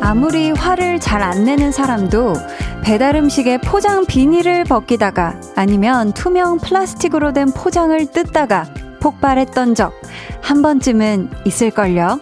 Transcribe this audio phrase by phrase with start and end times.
[0.00, 2.34] 아무리 화를 잘 안 내는 사람도
[2.82, 8.66] 배달 음식에 포장 비닐을 벗기다가 아니면 투명 플라스틱으로 된 포장을 뜯다가
[9.00, 9.92] 폭발했던 적
[10.48, 12.20] 한 번쯤은 있을걸요.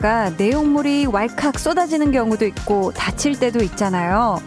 [0.00, 4.40] 하려다가 내용물이 왈칵 쏟아지는 경우도 있고 다칠 때도 있잖아요.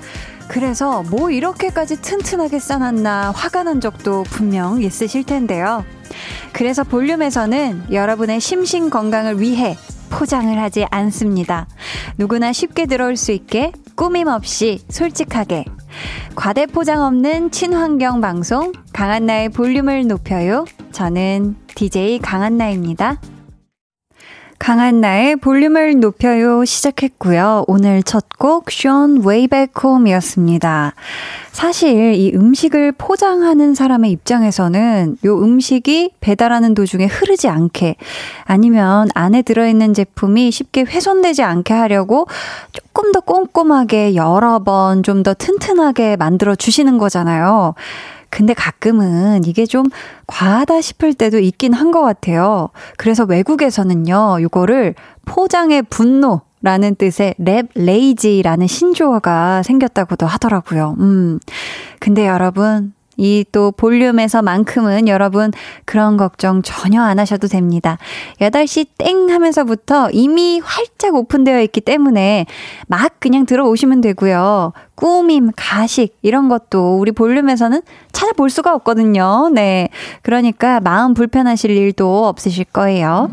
[0.47, 5.85] 그래서 뭐 이렇게까지 튼튼하게 싸놨나 화가 난 적도 분명 있으실 텐데요.
[6.51, 9.77] 그래서 볼륨에서는 여러분의 심신 건강을 위해
[10.09, 11.67] 포장을 하지 않습니다.
[12.17, 15.65] 누구나 쉽게 들어올 수 있게 꾸밈 없이 솔직하게
[16.35, 20.65] 과대 포장 없는 친환경 방송 강한나의 볼륨을 높여요.
[20.91, 23.19] 저는 DJ 강한나입니다.
[24.63, 27.65] 강한 나의 볼륨을 높여요 시작했고요.
[27.67, 30.93] 오늘 첫곡쇼 웨이백 홈이었습니다.
[31.51, 37.97] 사실 이 음식을 포장하는 사람의 입장에서는 요 음식이 배달하는 도중에 흐르지 않게
[38.45, 42.27] 아니면 안에 들어있는 제품이 쉽게 훼손되지 않게 하려고
[42.71, 47.75] 조금 더 꼼꼼하게 여러 번 좀 더 튼튼하게 만들어 주시는 거잖아요.
[48.33, 49.85] 근데 가끔은 이게 좀
[50.25, 52.69] 과하다 싶을 때도 있긴 한 것 같아요.
[52.97, 60.95] 그래서 외국에서는요, 이거를 포장의 분노, 라는 뜻의 wrap rage라는 신조어가 생겼다고도 하더라고요.
[60.99, 61.37] 음.
[61.99, 65.51] 근데 여러분, 이 또 볼륨에서만큼은 여러분
[65.85, 67.97] 그런 걱정 전혀 안 하셔도 됩니다.
[68.41, 72.45] 8시 땡 하면서부터 이미 활짝 오픈되어 있기 때문에
[72.87, 74.73] 막 그냥 들어오시면 되고요.
[74.95, 77.81] 꾸밈, 가식 이런 것도 우리 볼륨에서는
[78.11, 79.49] 찾아볼 수가 없거든요.
[79.53, 79.89] 네.
[80.21, 83.29] 그러니까 마음 불편하실 일도 없으실 거예요.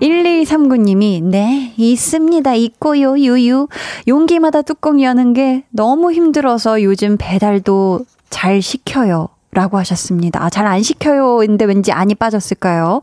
[0.00, 2.54] 1239님이, 네, 있습니다.
[2.54, 3.68] 있고요, 유유.
[4.06, 8.00] 용기마다 뚜껑 여는 게 너무 힘들어서 요즘 배달도
[8.30, 9.28] 잘 시켜요.
[9.50, 10.44] 라고 하셨습니다.
[10.44, 11.42] 아, 잘 안 시켜요.
[11.42, 13.00] 인데 왠지 안이 빠졌을까요?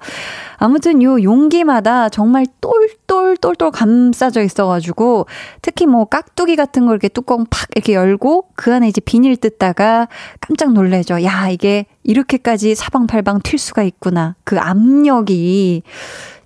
[0.57, 5.25] 아무튼 요 용기마다 정말 똘똘똘똘 감싸져 있어가지고
[5.63, 10.07] 특히 뭐 깍두기 같은 걸 이렇게 뚜껑 팍 이렇게 열고 그 안에 이제 비닐 뜯다가
[10.39, 11.23] 깜짝 놀래죠.
[11.23, 14.35] 야, 이게 이렇게까지 사방팔방 튈 수가 있구나.
[14.43, 15.81] 그 압력이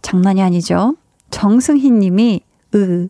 [0.02, 0.96] 장난이 아니죠.
[1.32, 2.42] 정승희 님이
[2.76, 3.08] 으,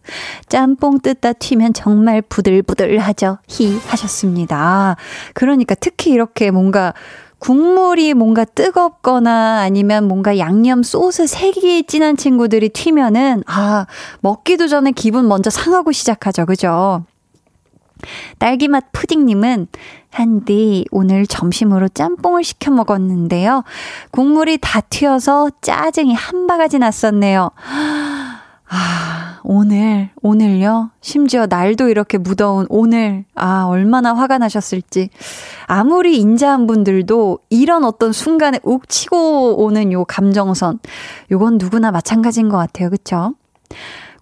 [0.48, 3.40] 짬뽕 뜯다 튀면 정말 부들부들하죠.
[3.48, 4.96] 히 하셨습니다.
[5.34, 6.94] 그러니까 특히 이렇게 뭔가
[7.40, 13.86] 국물이 뭔가 뜨겁거나 아니면 뭔가 양념 소스 색이 진한 친구들이 튀면은 아,
[14.22, 16.46] 먹기도 전에 기분 먼저 상하고 시작하죠.
[16.46, 17.06] 그죠?
[18.38, 19.68] 딸기맛 푸딩님은
[20.12, 23.64] 한디 오늘 점심으로 짬뽕을 시켜 먹었는데요.
[24.12, 27.52] 국물이 다 튀어서 짜증이 한 바가지 났었네요.
[28.72, 30.92] 아, 오늘, 오늘요?
[31.02, 35.10] 심지어 날도 이렇게 무더운 오늘, 아, 얼마나 화가 나셨을지.
[35.66, 40.80] 아무리 인자한 분들도 이런 어떤 순간에 욱 치고 오는 요 감정선,
[41.32, 42.92] 요건 누구나 마찬가지인 것 같아요.
[42.92, 43.34] 그쵸?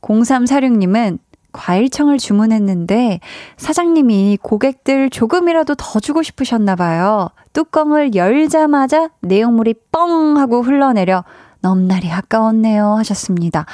[0.01, 1.19] 0346님은
[1.57, 3.19] 과일청을 주문했는데
[3.57, 7.29] 사장님이 고객들 조금이라도 더 주고 싶으셨나 봐요.
[7.53, 11.23] 뚜껑을 열자마자 내용물이 뻥 하고 흘러내려
[11.61, 13.65] 넘날이 아까웠네요 하셨습니다.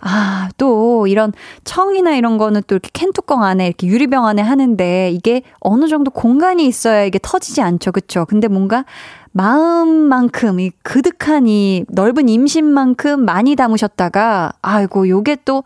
[0.00, 1.32] 아, 또 이런
[1.64, 6.12] 청이나 이런 거는 또 이렇게 캔 뚜껑 안에 이렇게 유리병 안에 하는데 이게 어느 정도
[6.12, 7.90] 공간이 있어야 이게 터지지 않죠.
[7.90, 8.24] 그쵸?
[8.24, 8.84] 근데 뭔가
[9.32, 15.64] 마음만큼 이 그득한 이 넓은 임신만큼 많이 담으셨다가 아이고 요게 또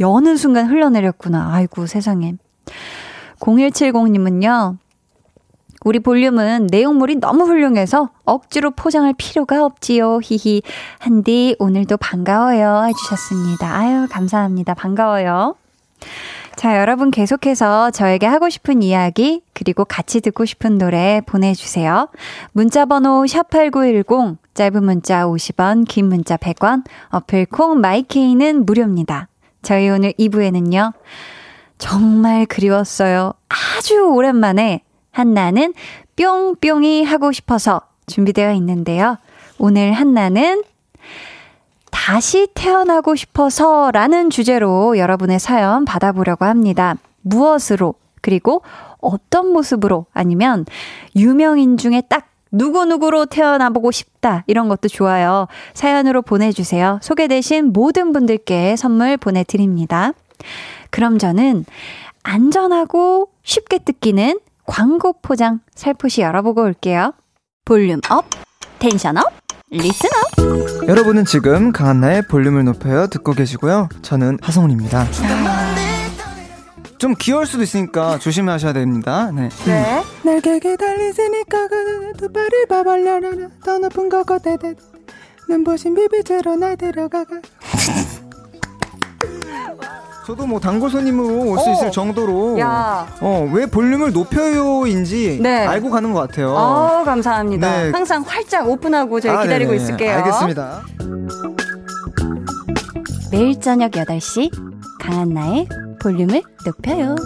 [0.00, 1.50] 여는 순간 흘러내렸구나.
[1.52, 2.34] 아이고, 세상에.
[3.40, 4.78] 0170님은요,
[5.84, 10.18] 우리 볼륨은 내용물이 너무 훌륭해서 억지로 포장할 필요가 없지요.
[10.22, 10.62] 히히.
[10.98, 12.86] 한디, 오늘도 반가워요.
[12.88, 13.72] 해주셨습니다.
[13.72, 14.74] 아유, 감사합니다.
[14.74, 15.54] 반가워요.
[16.56, 22.08] 자, 여러분 계속해서 저에게 하고 싶은 이야기, 그리고 같이 듣고 싶은 노래 보내주세요.
[22.52, 29.28] 문자번호 샵8910, 짧은 문자 50원, 긴 문자 100원, 어플 콩 마이케이는 무료입니다.
[29.66, 30.92] 저희 오늘 2부에는요.
[31.76, 33.32] 정말 그리웠어요.
[33.48, 35.74] 아주 오랜만에 한나는
[36.14, 39.18] 뿅뿅이 하고 싶어서 준비되어 있는데요.
[39.58, 40.62] 오늘 한나는
[41.90, 46.94] 다시 태어나고 싶어서 라는 주제로 여러분의 사연 받아보려고 합니다.
[47.22, 48.62] 무엇으로, 그리고
[49.00, 50.64] 어떤 모습으로 아니면
[51.16, 54.44] 유명인 중에 딱 누구누구로 태어나보고 싶다.
[54.46, 55.46] 이런 것도 좋아요.
[55.74, 56.98] 사연으로 보내주세요.
[57.02, 60.12] 소개되신 모든 분들께 선물 보내드립니다.
[60.90, 61.64] 그럼 저는
[62.22, 67.12] 안전하고 쉽게 뜯기는 광고 포장 살포시 열어보고 올게요.
[67.64, 68.26] Volume up,
[68.78, 69.24] tension up,
[69.70, 70.88] listen up.
[70.88, 73.88] 여러분은 지금 강한나의 볼륨을 높여요 듣고 계시고요.
[74.02, 75.06] 저는 하성운입니다.
[76.98, 79.30] 좀 귀여울 수도 있으니까 조심하셔야 됩니다.
[79.32, 79.48] 네.
[79.66, 80.02] 네.
[80.22, 81.68] 날개게 달리시니까
[82.16, 83.30] 두 발을 봐발려라
[83.64, 84.74] 더 높은 거고 대대
[85.48, 87.26] 눈부신 비비제로 날 데려가가
[90.26, 93.06] 저도 뭐 단골 손님으로 올 수 있을 정도로 야.
[93.20, 95.64] 어, 왜 볼륨을 높여요인지 네.
[95.66, 96.50] 알고 가는 것 같아요.
[96.50, 97.82] 어, 감사합니다.
[97.84, 97.90] 네.
[97.92, 99.82] 항상 활짝 오픈하고 저희 아, 기다리고 네네.
[99.84, 100.12] 있을게요.
[100.16, 100.82] 알겠습니다.
[103.30, 104.50] 매일 저녁 8시
[105.00, 105.68] 강한나의
[106.06, 107.16] 볼륨을 높여요.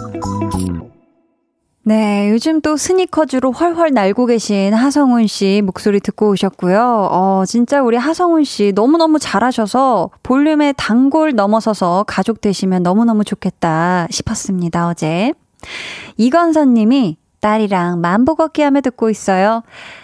[1.83, 7.09] 네, 요즘 또 스니커즈로 훨훨 날고 계신 하성훈 씨 목소리 듣고 오셨고요.
[7.11, 14.87] 어, 진짜 우리 하성훈 씨 너무너무 잘하셔서 볼륨의 단골 넘어서서 가족 되시면 너무너무 좋겠다 싶었습니다,
[14.87, 15.33] 어제.
[16.17, 19.61] 이건선 님이 딸이랑 만보 걷기 하며 듣고 있어요.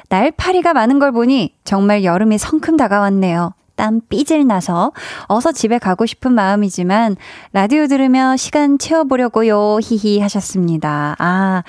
[0.09, 3.53] 날파리가 많은 걸 보니 정말 여름이 성큼 다가왔네요.
[3.77, 4.91] 땀 삐질 나서
[5.27, 7.15] 어서 집에 가고 싶은 마음이지만
[7.53, 9.79] 라디오 들으며 시간 채워보려고요.
[9.81, 11.15] 히히 하셨습니다.
[11.19, 11.63] 아,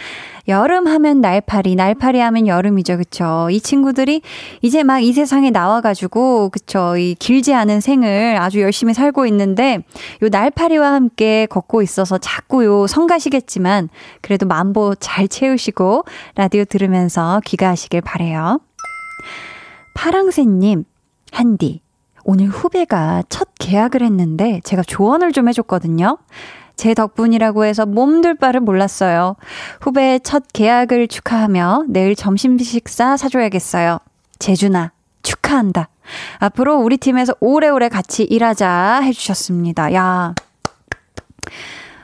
[0.48, 2.96] 여름 하면 날파리, 날파리 하면 여름이죠.
[2.96, 3.48] 그쵸?
[3.50, 4.22] 이 친구들이
[4.62, 6.96] 이제 막 이 세상에 나와가지고, 그쵸?
[6.96, 9.84] 이 길지 않은 생을 아주 열심히 살고 있는데,
[10.22, 13.88] 요 날파리와 함께 걷고 있어서 자꾸 요 성가시겠지만,
[14.20, 18.60] 그래도 만보 잘 채우시고, 라디오 들으면서 귀가하시길 바래요
[19.94, 20.84] 파랑새님,
[21.32, 21.80] 한디.
[22.30, 26.18] 오늘 후배가 첫 계약을 했는데 제가 조언을 좀 해줬거든요.
[26.76, 29.36] 제 덕분이라고 해서 몸둘 바를 몰랐어요.
[29.80, 34.00] 후배의 첫 계약을 축하하며 내일 점심 식사 사줘야겠어요.
[34.40, 34.92] 재준아,
[35.22, 35.88] 축하한다.
[36.38, 39.94] 앞으로 우리 팀에서 오래오래 같이 일하자 해주셨습니다.
[39.94, 40.34] 야.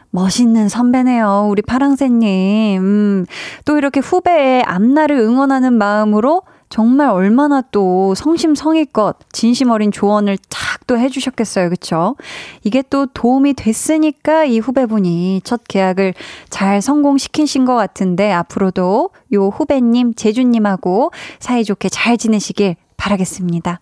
[0.08, 1.48] 멋있는 선배네요.
[1.50, 2.80] 우리 파랑새님.
[2.80, 3.26] 음,
[3.66, 6.40] 또 이렇게 후배의 앞날을 응원하는 마음으로
[6.74, 11.70] 정말 얼마나 또 성심성의껏 진심 어린 조언을 탁 또 해주셨겠어요.
[11.70, 12.16] 그쵸?
[12.64, 16.14] 이게 또 도움이 됐으니까 이 후배분이 첫 계약을
[16.50, 23.80] 잘 성공시키신 것 같은데 앞으로도 요 후배님, 제주님하고 사이좋게 잘 지내시길 바라겠습니다.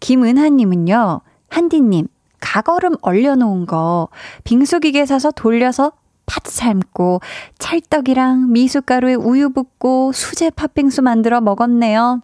[0.00, 2.08] 김은하님은요, 한디님,
[2.40, 4.08] 가거름 얼려놓은 거
[4.44, 5.92] 빙수기계 사서 돌려서
[6.26, 7.20] 팥 삶고
[7.58, 12.20] 찰떡이랑 미숫가루에 우유 붓고 수제 팥빙수 만들어 먹었네요.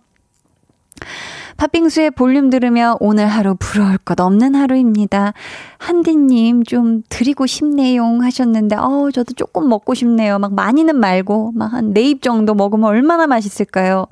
[1.56, 5.32] 팥빙수의 볼륨 들으며 오늘 하루 부러울 것 없는 하루입니다.
[5.78, 10.38] 한디님 좀 드리고 싶네요 하셨는데, 어 저도 조금 먹고 싶네요.
[10.38, 14.06] 막 많이는 말고, 막 한 네 입 정도 먹으면 얼마나 맛있을까요?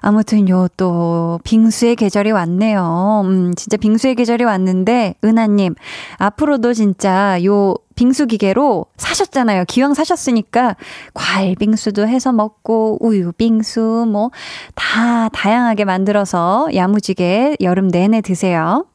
[0.00, 3.22] 아무튼 요 또 빙수의 계절이 왔네요.
[3.24, 5.74] 음, 진짜 빙수의 계절이 왔는데, 은하님,
[6.16, 9.64] 앞으로도 진짜 요 빙수 기계로 사셨잖아요.
[9.68, 10.76] 기왕 사셨으니까
[11.12, 14.30] 과일 빙수도 해서 먹고 우유 빙수 뭐
[14.74, 18.86] 다 다양하게 만들어서 야무지게 여름 내내 드세요.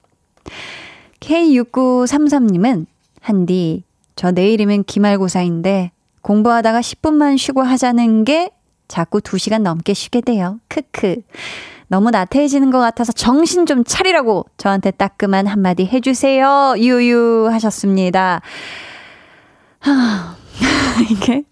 [1.20, 2.86] K6933님은
[3.22, 3.84] 한디
[4.16, 5.92] 저 내일이면 기말고사인데
[6.22, 8.50] 공부하다가 10분만 쉬고 하자는 게
[8.88, 10.60] 자꾸 2시간 넘게 쉬게 돼요.
[10.68, 11.22] 크크.
[11.88, 16.76] 너무 나태해지는 것 같아서 정신 좀 차리라고 저한테 따끔한 한마디 해주세요.
[16.78, 18.42] 유유 하셨습니다.
[19.80, 20.36] 하,
[21.12, 21.44] 이게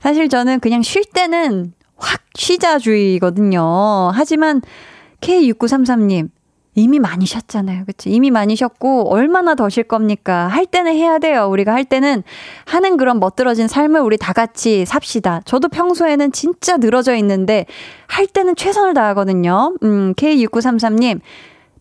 [0.00, 4.10] 사실 저는 그냥 쉴 때는 확 쉬자주의거든요.
[4.12, 4.62] 하지만
[5.20, 6.28] K6933님
[6.76, 7.84] 이미 많이 쉬었잖아요.
[7.86, 8.10] 그치?
[8.10, 10.46] 이미 많이 쉬었고, 얼마나 더 쉴 겁니까?
[10.46, 11.46] 할 때는 해야 돼요.
[11.50, 12.22] 우리가 할 때는
[12.66, 15.40] 하는 그런 멋들어진 삶을 우리 다 같이 삽시다.
[15.46, 17.64] 저도 평소에는 진짜 늘어져 있는데,
[18.06, 19.74] 할 때는 최선을 다하거든요.
[19.82, 21.20] 음, K6933님,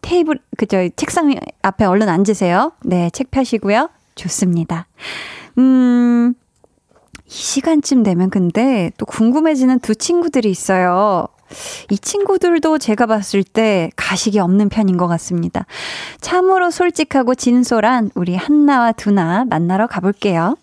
[0.02, 0.78] 테이블, 그죠?
[0.96, 2.72] 책상 앞에 얼른 앉으세요.
[2.84, 3.90] 네, 책 펴시고요.
[4.16, 4.88] 좋습니다.
[5.58, 6.34] 음,
[7.26, 11.28] 이 시간쯤 되면 근데 또 궁금해지는 두 친구들이 있어요.
[11.90, 15.66] 이 친구들도 제가 봤을 때 가식이 없는 편인 것 같습니다.
[16.22, 20.56] 참으로 솔직하고 진솔한 우리 한나와 두나 만나러 가볼게요.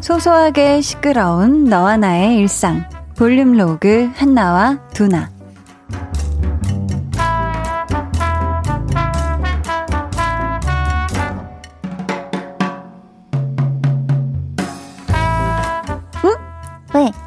[0.00, 2.84] 소소하게 시끄러운 너와 나의 일상.
[3.16, 5.30] 볼륨 로그 한나와 두나.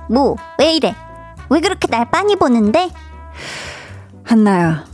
[0.09, 0.35] 뭐?
[0.59, 0.95] 왜 이래?
[1.49, 2.89] 왜 그렇게 날 빤히 보는데?
[4.23, 4.85] 한나야,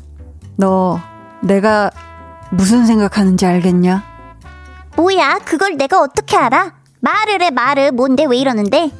[0.55, 0.99] 너
[1.41, 1.91] 내가
[2.51, 4.03] 무슨 생각하는지 알겠냐?
[4.95, 5.39] 뭐야?
[5.45, 6.73] 그걸 내가 어떻게 알아?
[6.99, 7.91] 말을 해, 말을.
[7.91, 8.91] 뭔데, 왜 이러는데?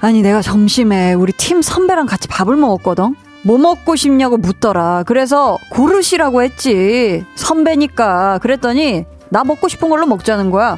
[0.00, 3.16] 아니, 내가 점심에 우리 팀 선배랑 같이 밥을 먹었거든?
[3.44, 5.04] 뭐 먹고 싶냐고 묻더라.
[5.06, 7.24] 그래서 고르시라고 했지.
[7.34, 8.38] 선배니까.
[8.38, 10.76] 그랬더니 나 먹고 싶은 걸로 먹자는 거야.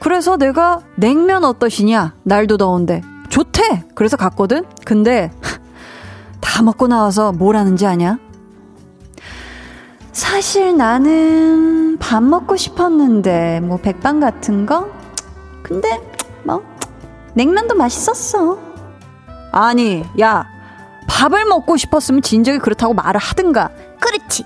[0.00, 2.14] 그래서 내가 냉면 어떠시냐?
[2.24, 3.02] 날도 더운데.
[3.34, 3.82] 좋대!
[3.96, 4.64] 그래서 갔거든?
[4.84, 5.32] 근데
[6.40, 8.16] 다 먹고 나와서 뭘 하는지 아냐?
[10.12, 14.88] 사실 나는 밥 먹고 싶었는데, 뭐, 백반 같은 거?
[15.64, 16.00] 근데,
[16.44, 16.62] 뭐,
[17.34, 18.56] 냉면도 맛있었어.
[19.50, 20.46] 아니, 야,
[21.08, 23.70] 밥을 먹고 싶었으면 진작에 그렇다고 말을 하든가.
[23.98, 24.44] 그렇지.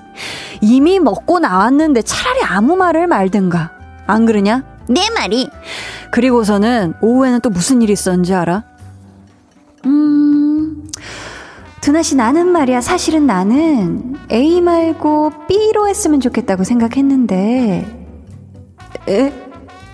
[0.62, 3.70] 이미 먹고 나왔는데 차라리 아무 말을 말든가.
[4.06, 4.64] 안 그러냐?
[4.88, 5.50] 내 말이.
[6.10, 8.64] 그리고서는 오후에는 또 무슨 일이 있었는지 알아?
[9.86, 10.88] 음,
[11.80, 12.80] 두나 씨 나는 말이야.
[12.80, 18.06] 사실은 나는 A 말고 B로 했으면 좋겠다고 생각했는데.
[19.08, 19.32] 에?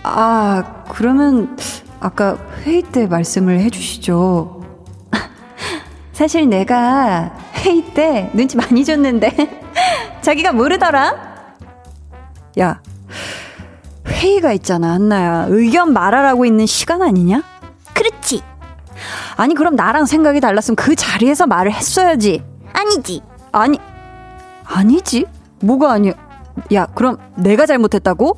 [0.03, 1.57] 아, 그러면
[2.01, 4.63] 아까 회의 때 말씀을 해주시죠.
[6.13, 9.31] 사실 내가 회의 때 눈치 많이 줬는데
[10.21, 11.35] 자기가 모르더라.
[12.61, 12.81] 야,
[14.07, 15.47] 회의가 있잖아, 한나야.
[15.49, 17.43] 의견 말하라고 있는 시간 아니냐?
[17.95, 18.43] 그렇지.
[19.37, 22.43] 아니, 그럼 나랑 생각이 달랐으면 그 자리에서 말을 했어야지.
[22.73, 23.23] 아니지.
[23.53, 23.79] 아니,
[24.65, 25.27] 아니지?
[25.61, 26.13] 뭐가 아니야?
[26.73, 28.37] 야, 그럼 내가 잘못했다고?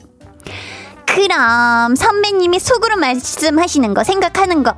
[1.07, 4.75] 그럼 선배님이 속으로 말씀하시는 거 생각하는 거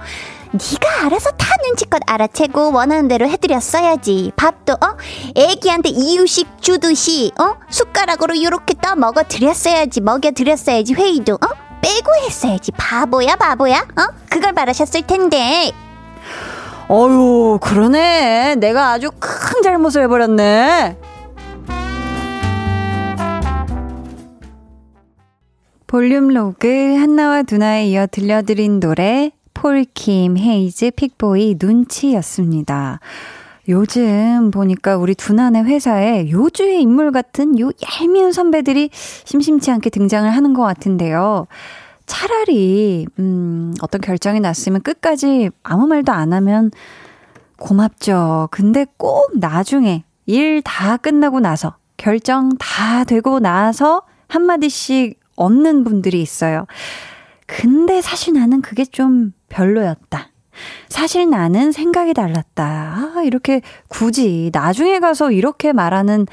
[0.53, 4.33] 네가 알아서 다 눈치껏 알아채고 원하는 대로 해드렸어야지.
[4.37, 4.97] 밥도 어
[5.35, 10.01] 애기한테 이유식 주듯이 어 숟가락으로 요렇게 떠 먹어 드렸어야지.
[10.01, 10.95] 먹여 드렸어야지.
[10.95, 11.49] 회의도 어
[11.83, 12.73] 빼고 했어야지.
[12.73, 13.81] 바보야 바보야.
[13.81, 15.73] 어 그걸 바라셨을 텐데.
[16.91, 18.57] 어유 그러네.
[18.57, 20.97] 내가 아주 큰 잘못을 해버렸네.
[25.87, 33.01] 볼륨 로그 한나와 두나에 이어 들려드린 노래 폴킴, 헤이즈, 픽보이, 눈치였습니다.
[33.69, 40.55] 요즘 보니까 우리 두난의 회사에 요주의 인물 같은 요 얄미운 선배들이 심심치 않게 등장을 하는
[40.55, 41.47] 것 같은데요.
[42.09, 46.73] 차라리, 음, 어떤 결정이 났으면 끝까지 아무 말도 안 하면
[47.59, 48.49] 고맙죠.
[48.51, 56.67] 근데 꼭 나중에 일 다 끝나고 나서, 결정 다 되고 나서 한마디씩 없는 분들이 있어요.
[57.47, 60.29] 근데 사실 나는 그게 좀 별로였다.
[60.89, 62.65] 사실 나는 생각이 달랐다.
[63.17, 66.27] 아, 이렇게 굳이 나중에 가서 이렇게 말하는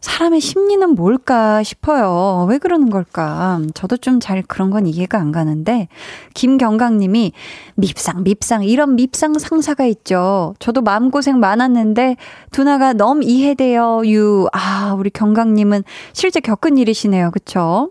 [0.00, 2.46] 사람의 심리는 뭘까 싶어요.
[2.48, 3.60] 왜 그러는 걸까?
[3.74, 5.88] 저도 좀 잘 그런 건 이해가 안 가는데,
[6.34, 7.32] 김경강 님이
[7.76, 10.54] 밉상, 밉상, 이런 밉상 상사가 있죠.
[10.58, 12.16] 저도 마음고생 많았는데,
[12.50, 14.48] 두나가 너무 이해돼요, 유.
[14.52, 17.30] 아, 우리 경강 님은 실제 겪은 일이시네요.
[17.30, 17.90] 그쵸?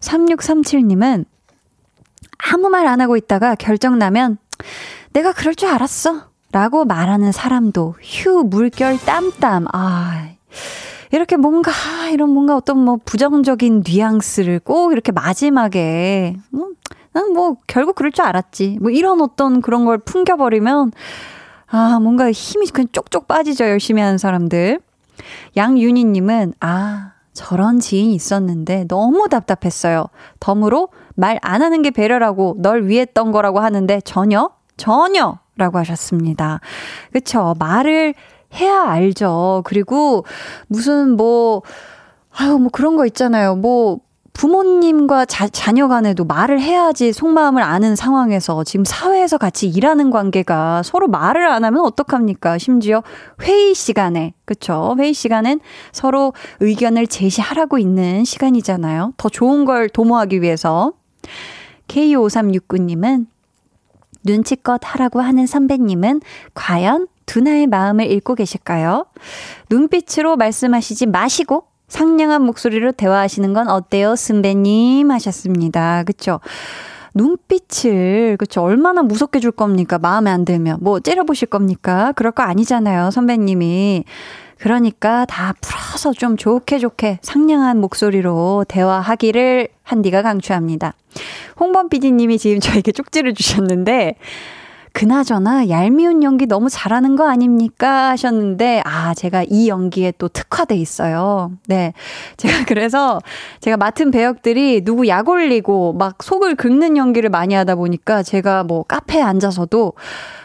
[0.00, 1.24] 3637 님은
[2.52, 4.38] 아무 말 안 하고 있다가 결정 나면
[5.12, 6.26] 내가 그럴 줄 알았어.
[6.52, 9.66] 라고 말하는 사람도 휴, 물결 땀땀.
[9.72, 10.28] 아,
[11.12, 11.70] 이렇게 뭔가,
[12.12, 16.70] 이런 뭔가 어떤 뭐 부정적인 뉘앙스를 꼭 이렇게 마지막에, 뭐,
[17.12, 18.78] 난뭐 결국 그럴 줄 알았지.
[18.80, 20.92] 뭐 이런 어떤 그런 걸 풍겨버리면,
[21.68, 23.64] 아, 뭔가 힘이 그냥 쪽쪽 빠지죠.
[23.64, 24.80] 열심히 하는 사람들.
[25.56, 30.06] 양윤희님은, 아, 저런 지인이 있었는데 너무 답답했어요.
[30.40, 35.38] 덤으로 말 안 하는 게 배려라고 널 위했던 거라고 하는데 전혀, 전혀!
[35.58, 36.60] 라고 하셨습니다.
[37.12, 37.54] 그쵸.
[37.58, 38.14] 말을
[38.56, 39.62] 해야 알죠.
[39.64, 40.24] 그리고
[40.68, 41.62] 무슨 뭐,
[42.30, 43.56] 아유, 뭐 그런 거 있잖아요.
[43.56, 44.00] 뭐,
[44.36, 51.08] 부모님과 자, 자녀 간에도 말을 해야지 속마음을 아는 상황에서 지금 사회에서 같이 일하는 관계가 서로
[51.08, 52.58] 말을 안 하면 어떡합니까?
[52.58, 53.02] 심지어
[53.42, 54.94] 회의 시간에, 그쵸?
[54.98, 55.60] 회의 시간엔
[55.90, 59.14] 서로 의견을 제시하라고 있는 시간이잖아요.
[59.16, 60.92] 더 좋은 걸 도모하기 위해서.
[61.88, 63.26] K5369님은
[64.22, 66.20] 눈치껏 하라고 하는 선배님은
[66.52, 69.06] 과연 두나의 마음을 읽고 계실까요?
[69.68, 75.10] 눈빛으로 말씀하시지 마시고 상냥한 목소리로 대화하시는 건 어때요, 선배님?
[75.10, 76.02] 하셨습니다.
[76.04, 76.40] 그쵸?
[77.14, 78.62] 눈빛을, 그쵸?
[78.62, 79.98] 얼마나 무섭게 줄 겁니까?
[79.98, 80.78] 마음에 안 들면.
[80.80, 82.12] 뭐, 째려보실 겁니까?
[82.14, 84.04] 그럴 거 아니잖아요, 선배님이.
[84.58, 90.94] 그러니까 다 풀어서 좀 좋게 좋게 상냥한 목소리로 대화하기를 한디가 강추합니다.
[91.60, 94.16] 홍범 PD님이 지금 저에게 쪽지를 주셨는데,
[94.96, 98.08] 그나저나 얄미운 연기 너무 잘하는 거 아닙니까?
[98.12, 101.50] 하셨는데, 아, 제가 이 연기에 또 특화돼 있어요.
[101.66, 101.92] 네.
[102.38, 103.20] 제가 그래서
[103.60, 108.84] 제가 맡은 배역들이 누구 약 올리고 막 속을 긁는 연기를 많이 하다 보니까 제가 뭐
[108.84, 109.92] 카페에 앉아서도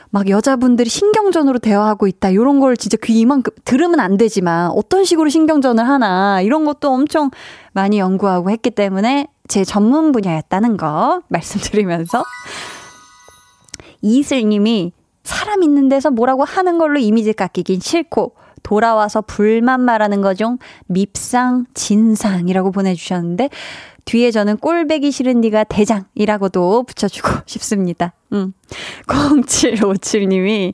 [0.09, 2.31] 막 여자분들이 신경전으로 대화하고 있다.
[2.31, 7.31] 이런 걸 진짜 귀 이만큼 들으면 안 되지만 어떤 식으로 신경전을 하나 이런 것도 엄청
[7.71, 12.25] 많이 연구하고 했기 때문에 제 전문 분야였다는 거 말씀드리면서
[14.01, 14.93] 이슬님이
[15.23, 21.65] 사람 있는 데서 뭐라고 하는 걸로 이미지 깎이긴 싫고 돌아와서 불만 말하는 거 중 밉상
[21.73, 23.49] 진상이라고 보내주셨는데
[24.05, 28.13] 뒤에 저는 꼴배기 싫은 니가 대장이라고도 붙여주고 싶습니다.
[28.33, 28.53] 음.
[29.07, 30.73] 0757님이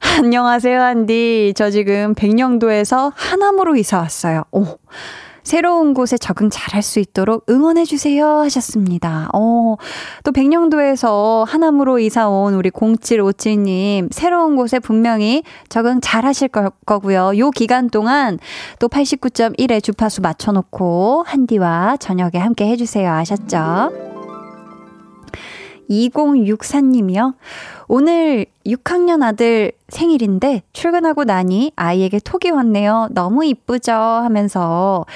[0.00, 1.52] 안녕하세요, 한디.
[1.56, 4.44] 저 지금 백령도에서 하남으로 이사 왔어요.
[4.52, 4.64] 오.
[5.48, 9.30] 새로운 곳에 적응 잘할 수 있도록 응원해주세요 하셨습니다.
[9.32, 9.76] 어,
[10.22, 17.38] 또 백령도에서 하남으로 이사 온 우리 0757님, 새로운 곳에 분명히 적응 잘 하실 거, 거고요.
[17.38, 18.38] 요 기간 동안
[18.78, 23.10] 또 89.1의 주파수 맞춰놓고 한디와 저녁에 함께 해주세요.
[23.10, 24.17] 아셨죠?
[25.88, 27.34] 2064님이요.
[27.88, 33.08] 오늘 6학년 아들 생일인데 출근하고 나니 아이에게 톡이 왔네요.
[33.12, 33.92] 너무 이쁘죠?
[33.92, 35.06] 하면서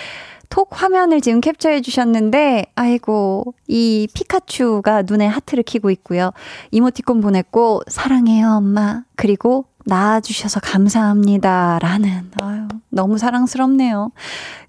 [0.52, 6.30] 톡 화면을 지금 캡처해 주셨는데, 아이고, 이 피카츄가 눈에 하트를 키고 있고요.
[6.72, 9.02] 이모티콘 보냈고, 사랑해요, 엄마.
[9.16, 11.78] 그리고 낳아주셔서 감사합니다.
[11.80, 14.12] 라는, 아유, 너무 사랑스럽네요.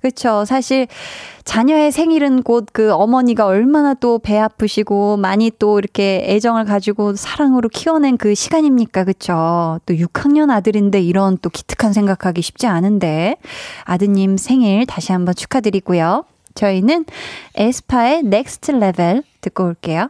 [0.02, 0.46] 그쵸.
[0.46, 0.88] 사실,
[1.44, 7.70] 자녀의 생일은 곧 그 어머니가 얼마나 또 배 아프시고, 많이 또 이렇게 애정을 가지고 사랑으로
[7.70, 9.04] 키워낸 그 시간입니까.
[9.04, 9.80] 그쵸.
[9.86, 13.36] 또 6학년 아들인데 이런 또 기특한 생각하기 쉽지 않은데,
[13.84, 16.26] 아드님 생일 다시 한번 축하드리고요.
[16.56, 17.06] 저희는
[17.56, 20.10] 에스파의 Next Level 듣고 올게요.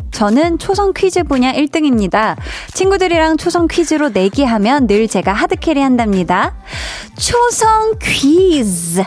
[0.11, 2.35] 저는 초성 퀴즈 분야 1등입니다.
[2.73, 6.53] 친구들이랑 초성 퀴즈로 내기하면 늘 제가 하드캐리 한답니다.
[7.17, 9.03] 초성 퀴즈.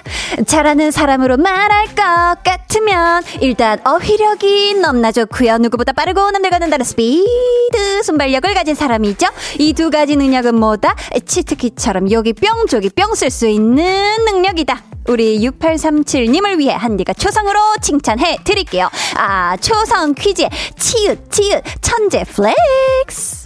[0.47, 5.59] 잘하는 사람으로 말할 것 같으면 일단 어휘력이 넘나 좋고요.
[5.59, 9.27] 누구보다 빠르고 남들과 는 다른 스피드 순발력을 가진 사람이죠.
[9.59, 10.95] 이 두 가지 능력은 뭐다?
[11.27, 13.85] 치트키처럼 여기 뿅 저기 뿅 쓸 수 있는
[14.25, 14.94] 능력이다.
[15.09, 18.89] 우리 6837님을 위해 한디가 초성으로 칭찬해 드릴게요.
[19.17, 23.45] 아, 초성 퀴즈의 치읓, 치읓, 천재 flex.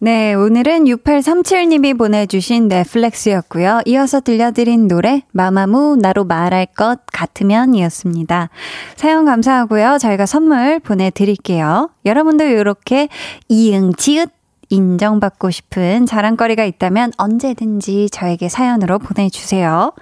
[0.00, 3.80] 네, 오늘은 6837님이 보내주신 네 flex였고요.
[3.86, 8.50] 이어서 들려드린 노래 마마무 나로 말할 것 같으면 이었습니다.
[8.96, 9.96] 사연 감사하고요.
[9.98, 11.88] 저희가 선물 보내드릴게요.
[12.04, 13.08] 여러분도 이렇게
[13.48, 14.30] 이응, 지읒,
[14.74, 19.92] 인정받고 싶은 자랑거리가 있다면 언제든지 저에게 사연으로 보내주세요.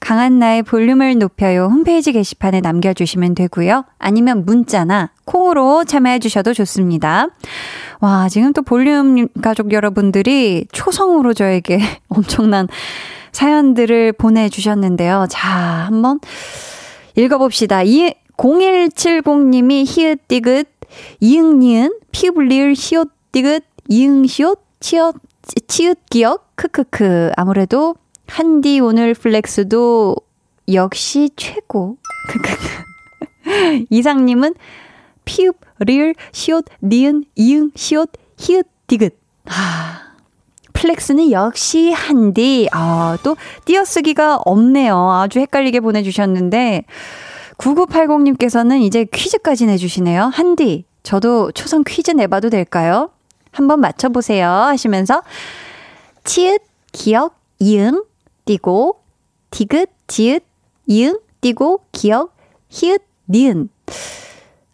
[0.00, 3.84] 강한 나의 볼륨을 높여요 홈페이지 게시판에 남겨주시면 되고요.
[3.98, 7.28] 아니면 문자나 콩으로 참여해주셔도 좋습니다.
[8.00, 12.68] 와, 지금 또 볼륨 가족 여러분들이 초성으로 저에게 엄청난
[13.32, 15.26] 사연들을 보내주셨는데요.
[15.28, 16.20] 자, 한번
[17.16, 17.82] 읽어봅시다.
[17.82, 20.66] 이 0170님이 히읗디귿
[21.20, 25.14] 이응니은 피블리을 시옷디귿 이응시옷 치읓
[25.66, 26.52] 치읓 기역?
[26.56, 27.32] 크크크.
[27.36, 27.94] 아무래도
[28.26, 30.16] 한디 오늘 flex도
[30.72, 31.96] 역시 최고.
[32.28, 33.86] 크크크.
[33.90, 34.54] 이상님은
[35.24, 39.12] 피읍 리을 시옷 니은 이응 시옷 히읗 디귿.
[39.46, 40.02] 아
[40.74, 42.68] flex는 역시 한디.
[42.72, 45.10] 아 또 띄어쓰기가 없네요.
[45.10, 46.84] 아주 헷갈리게 보내주셨는데
[47.56, 50.24] 9980님께서는 이제 퀴즈까지 내주시네요.
[50.32, 53.10] 한디 저도 초성 퀴즈 내봐도 될까요?
[53.58, 55.22] 한번 맞춰보세요 하시면서
[56.22, 56.60] 치읓,
[56.92, 58.04] 기억, 이응,
[58.44, 59.00] 띄고
[59.50, 60.44] 디귿, 지읒,
[60.86, 62.36] 이응, 띄고 기억,
[62.68, 63.68] 히읗, 니은.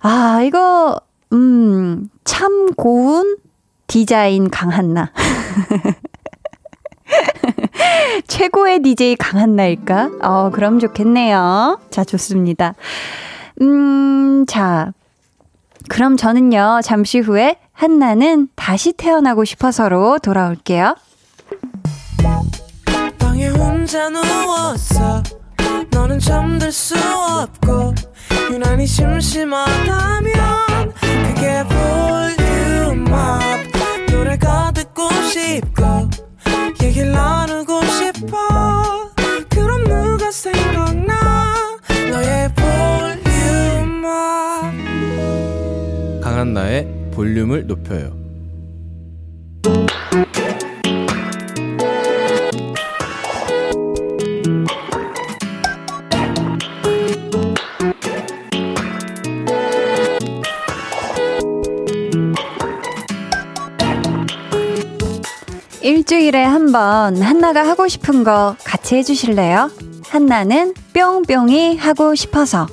[0.00, 1.00] 아, 이거
[1.32, 3.38] 음, 참 고운
[3.86, 5.10] 디자인 강한나.
[8.28, 10.10] 최고의 DJ 강한나일까?
[10.22, 11.80] 어, 그럼 좋겠네요.
[11.90, 12.74] 자, 좋습니다.
[13.62, 14.92] 음, 자.
[15.88, 20.96] 그럼 저는요, 잠시 후에 한나는 다시 태어나고 싶어서로 돌아올게요.
[23.18, 23.48] 방에
[47.14, 48.12] 볼륨을 높여요.
[65.82, 69.70] 일주일에 한 번 한나가 하고 싶은 거 같이 해주실래요?
[70.08, 72.66] 한나는 뿅뿅이 하고 싶어서.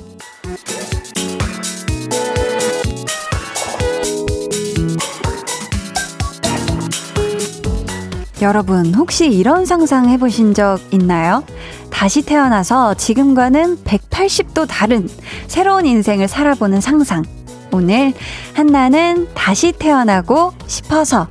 [8.42, 11.44] 여러분, 혹시 이런 상상 해보신 적 있나요?
[11.90, 15.08] 다시 태어나서 지금과는 180도 다른
[15.46, 17.22] 새로운 인생을 살아보는 상상.
[17.70, 18.12] 오늘
[18.52, 21.28] 한나는 다시 태어나고 싶어서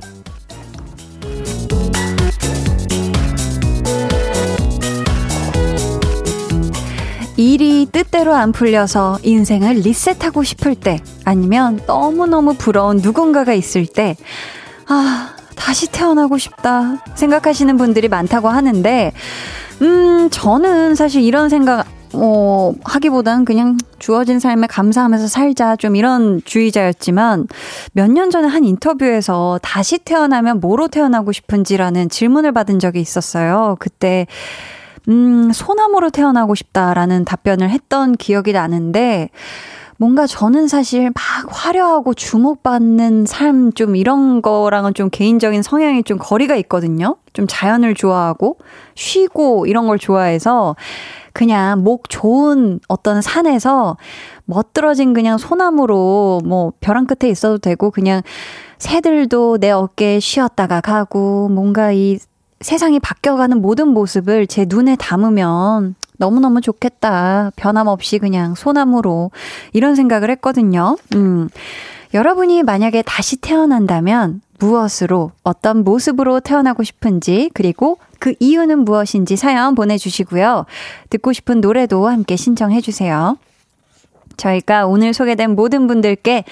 [7.36, 14.16] 일이 뜻대로 안 풀려서 인생을 리셋하고 싶을 때, 아니면 너무너무 부러운 누군가가 있을 때,
[14.88, 19.12] 아, 다시 태어나고 싶다 생각하시는 분들이 많다고 하는데,
[19.82, 27.46] 음, 저는 사실 이런 생각, 어, 하기보단 그냥 주어진 삶에 감사하면서 살자, 좀 이런 주의자였지만,
[27.92, 33.76] 몇 년 전에 한 인터뷰에서 다시 태어나면 뭐로 태어나고 싶은지라는 질문을 받은 적이 있었어요.
[33.78, 34.26] 그때,
[35.08, 39.30] 음, 소나무로 태어나고 싶다라는 답변을 했던 기억이 나는데,
[40.02, 41.14] 뭔가 저는 사실 막
[41.48, 47.14] 화려하고 주목받는 삶 좀 이런 거랑은 좀 개인적인 성향이 좀 거리가 있거든요.
[47.32, 48.58] 좀 자연을 좋아하고
[48.96, 50.74] 쉬고 이런 걸 좋아해서
[51.32, 53.96] 그냥 목 좋은 어떤 산에서
[54.44, 58.22] 멋들어진 그냥 소나무로 뭐 벼랑 끝에 있어도 되고 그냥
[58.78, 62.18] 새들도 내 어깨에 쉬었다가 가고 뭔가 이
[62.60, 67.50] 세상이 바뀌어가는 모든 모습을 제 눈에 담으면 너무너무 좋겠다.
[67.56, 69.30] 변함없이 그냥 소나무로.
[69.72, 70.96] 이런 생각을 했거든요.
[71.14, 71.48] 음.
[72.14, 80.66] 여러분이 만약에 다시 태어난다면 무엇으로, 어떤 모습으로 태어나고 싶은지, 그리고 그 이유는 무엇인지 사연 보내주시고요.
[81.10, 83.38] 듣고 싶은 노래도 함께 신청해주세요.
[84.36, 86.44] 저희가 오늘 소개된 모든 분들께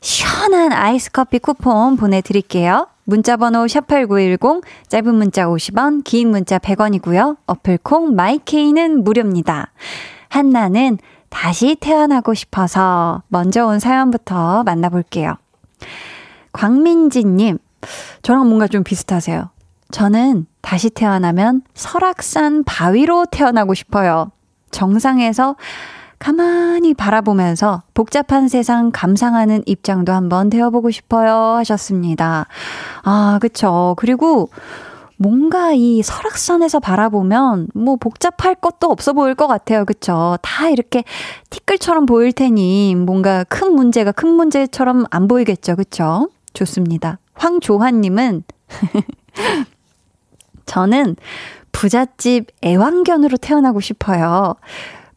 [0.00, 2.86] 시원한 아이스 커피 쿠폰 보내드릴게요.
[3.08, 7.38] 문자번호 샵8910, 짧은 문자 50원, 긴 문자 100원이고요.
[7.46, 9.72] 어플콩 마이케이는 무료입니다.
[10.28, 10.98] 한나는
[11.30, 15.36] 다시 태어나고 싶어서 먼저 온 사연부터 만나볼게요.
[16.52, 17.56] 광민지님,
[18.20, 19.48] 저랑 뭔가 좀 비슷하세요.
[19.90, 24.32] 저는 다시 태어나면 설악산 바위로 태어나고 싶어요.
[24.70, 25.56] 정상에서
[26.18, 32.46] 가만히 바라보면서 복잡한 세상 감상하는 입장도 한번 되어보고 싶어요 하셨습니다.
[33.02, 33.94] 아, 그쵸.
[33.98, 34.50] 그리고
[35.16, 39.84] 뭔가 이 설악산에서 바라보면 뭐 복잡할 것도 없어 보일 것 같아요.
[39.84, 40.38] 그쵸?
[40.42, 41.02] 다 이렇게
[41.50, 45.76] 티끌처럼 보일 테니 뭔가 큰 문제가 큰 문제처럼 안 보이겠죠.
[45.76, 46.30] 그쵸?
[46.52, 47.18] 좋습니다.
[47.34, 48.44] 황조환님은
[50.66, 51.16] 저는
[51.72, 54.54] 부잣집 애완견으로 태어나고 싶어요.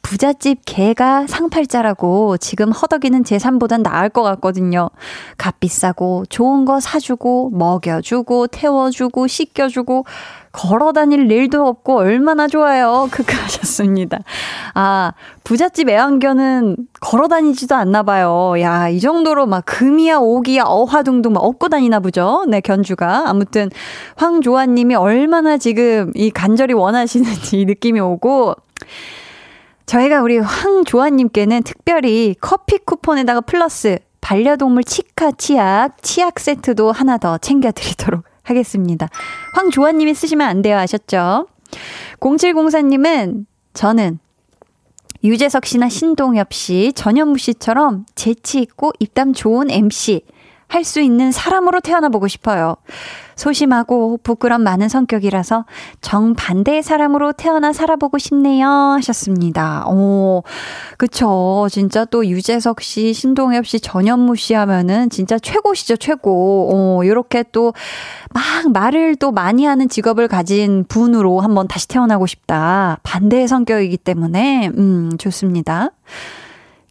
[0.02, 4.90] 부잣집 개가 상팔자라고 지금 허덕이는 제 삶보단 나을 것 같거든요.
[5.38, 10.06] 값 비싸고 좋은 거 사주고 먹여주고 태워주고 씻겨주고
[10.52, 13.08] 걸어 다닐 일도 없고 얼마나 좋아요.
[13.12, 14.20] 크크 하셨습니다.
[14.74, 18.56] 아, 부잣집 애완견은 걸어 다니지도 않나 봐요.
[18.60, 22.44] 야, 이 정도로 막 금이야, 오기야, 어화둥둥 막 업고 다니나 보죠.
[22.50, 23.30] 네, 견주가.
[23.30, 23.70] 아무튼
[24.18, 28.56] 황조아 님이 얼마나 지금 이 간절히 원하시는지 느낌이 오고
[29.92, 38.24] 저희가 우리 황조아님께는 특별히 커피 쿠폰에다가 플러스 반려동물 치카 치약, 치약 세트도 하나 더 챙겨드리도록
[38.44, 39.10] 하겠습니다.
[39.54, 40.78] 황조아님이 쓰시면 안 돼요.
[40.78, 41.48] 아셨죠?
[42.22, 44.20] 0704님은 저는
[45.26, 50.22] 유재석 씨나 신동엽 씨, 전현무 씨처럼 재치 있고 입담 좋은 MC
[50.72, 52.76] 할 수 있는 사람으로 태어나 보고 싶어요.
[53.36, 55.66] 소심하고 부끄럼 많은 성격이라서
[56.02, 58.68] 정반대의 사람으로 태어나 살아보고 싶네요.
[58.68, 59.86] 하셨습니다.
[59.88, 60.44] 오,
[60.98, 61.68] 그쵸.
[61.70, 66.72] 진짜 또 유재석 씨, 신동엽 씨, 전현무 씨 하면은 진짜 최고시죠, 최고.
[66.74, 67.74] 어, 요렇게 또
[68.34, 73.00] 막 말을 또 많이 하는 직업을 가진 분으로 한번 다시 태어나고 싶다.
[73.04, 75.90] 반대의 성격이기 때문에, 음, 좋습니다.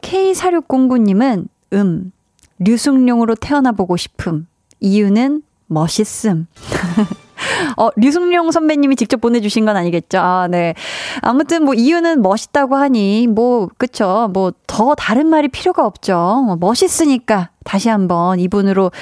[0.02, 2.12] K4609님은, 음,
[2.60, 4.46] 류승룡으로 태어나 보고 싶음.
[4.80, 6.46] 이유는 멋있음.
[7.76, 10.18] 어, 류승룡 선배님이 직접 보내주신 건 아니겠죠?
[10.18, 10.74] 아, 네.
[11.22, 14.30] 아무튼 뭐 이유는 멋있다고 하니, 뭐, 그쵸.
[14.32, 16.42] 뭐 더 다른 말이 필요가 없죠.
[16.46, 18.92] 뭐 멋있으니까 다시 한번 이분으로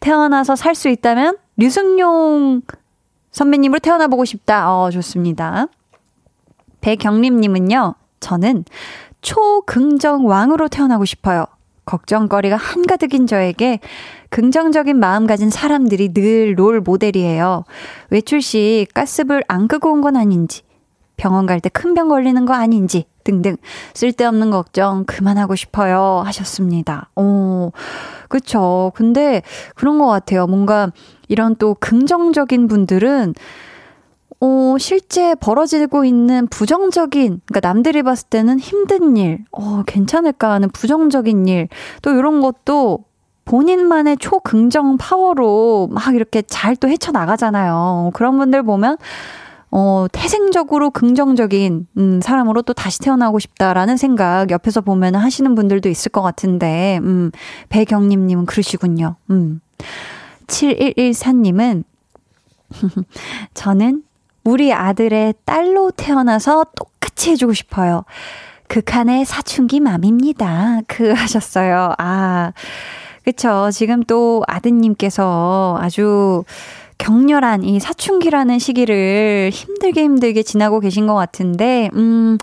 [0.00, 2.62] 태어나서 살 수 있다면 류승룡
[3.30, 4.74] 선배님으로 태어나 보고 싶다.
[4.74, 5.66] 어, 좋습니다.
[6.80, 8.64] 배경림님은요, 저는
[9.20, 11.44] 초긍정왕으로 태어나고 싶어요.
[11.90, 13.80] 걱정거리가 한가득인 저에게
[14.30, 17.64] 긍정적인 마음 가진 사람들이 늘 롤 모델이에요.
[18.10, 20.62] 외출 시 가스불 안 끄고 온 건 아닌지,
[21.16, 23.56] 병원 갈 때 큰 병 걸리는 거 아닌지, 등등
[23.94, 26.22] 쓸데없는 걱정 그만하고 싶어요.
[26.24, 27.10] 하셨습니다.
[27.16, 27.72] 오,
[28.28, 28.92] 그쵸.
[28.94, 29.42] 근데
[29.74, 30.46] 그런 것 같아요.
[30.46, 30.92] 뭔가
[31.28, 33.34] 이런 또 긍정적인 분들은
[34.40, 41.46] 어, 실제 벌어지고 있는 부정적인, 그러니까 남들이 봤을 때는 힘든 일, 어, 괜찮을까 하는 부정적인
[41.46, 41.68] 일,
[42.00, 43.04] 또 이런 것도
[43.44, 48.12] 본인만의 초긍정 파워로 막 이렇게 잘 또 헤쳐나가잖아요.
[48.14, 48.96] 그런 분들 보면,
[49.72, 56.10] 어, 태생적으로 긍정적인, 음, 사람으로 또 다시 태어나고 싶다라는 생각 옆에서 보면 하시는 분들도 있을
[56.10, 57.30] 것 같은데, 음,
[57.68, 59.16] 배경림님은 그러시군요.
[59.30, 59.60] 음.
[60.46, 61.84] 7114님은,
[63.54, 64.04] 저는
[64.44, 68.04] 우리 아들의 딸로 태어나서 똑같이 해주고 싶어요.
[68.68, 70.80] 극한의 사춘기 맘입니다.
[70.86, 71.94] 그 하셨어요.
[71.98, 72.52] 아,
[73.24, 73.70] 그쵸.
[73.72, 76.44] 지금 또 아드님께서 아주
[76.98, 82.38] 격렬한 이 사춘기라는 시기를 힘들게 힘들게 지나고 계신 것 같은데, 음,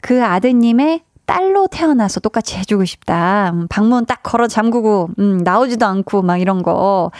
[0.00, 3.50] 그 아드님의 딸로 태어나서 똑같이 해주고 싶다.
[3.54, 7.10] 음, 방문 딱 걸어 잠그고, 음, 나오지도 않고 막 이런 거.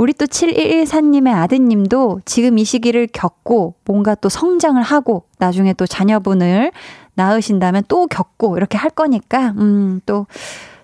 [0.00, 6.72] 우리 또 7114님의 아드님도 지금 이 시기를 겪고 뭔가 또 성장을 하고 나중에 또 자녀분을
[7.12, 10.26] 낳으신다면 또 겪고 이렇게 할 거니까, 음, 또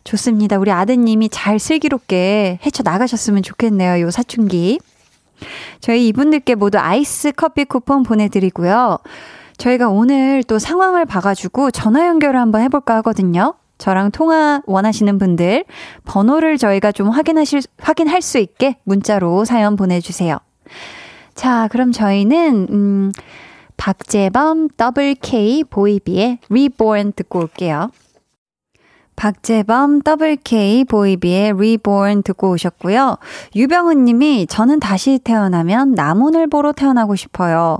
[0.04, 0.58] 좋습니다.
[0.58, 4.02] 우리 아드님이 잘 슬기롭게 헤쳐 나가셨으면 좋겠네요.
[4.02, 4.80] 요 사춘기.
[5.80, 8.98] 저희 이분들께 모두 아이스 커피 쿠폰 보내드리고요.
[9.56, 13.54] 저희가 오늘 또 상황을 봐가지고 전화 연결을 한번 해볼까 하거든요.
[13.78, 15.64] 저랑 통화 원하시는 분들
[16.04, 20.38] 번호를 저희가 좀 확인하실 확인할 수 있게 문자로 사연 보내 주세요.
[21.34, 23.12] 자, 그럼 저희는 음,
[23.76, 27.90] 박재범 더블 K 보이비의 Reborn 듣고 올게요.
[29.16, 33.16] 박재범 더블 K 보이비의 Reborn 듣고 오셨고요.
[33.54, 37.78] 유병은 님이 저는 다시 태어나면 나무늘보로 태어나고 싶어요.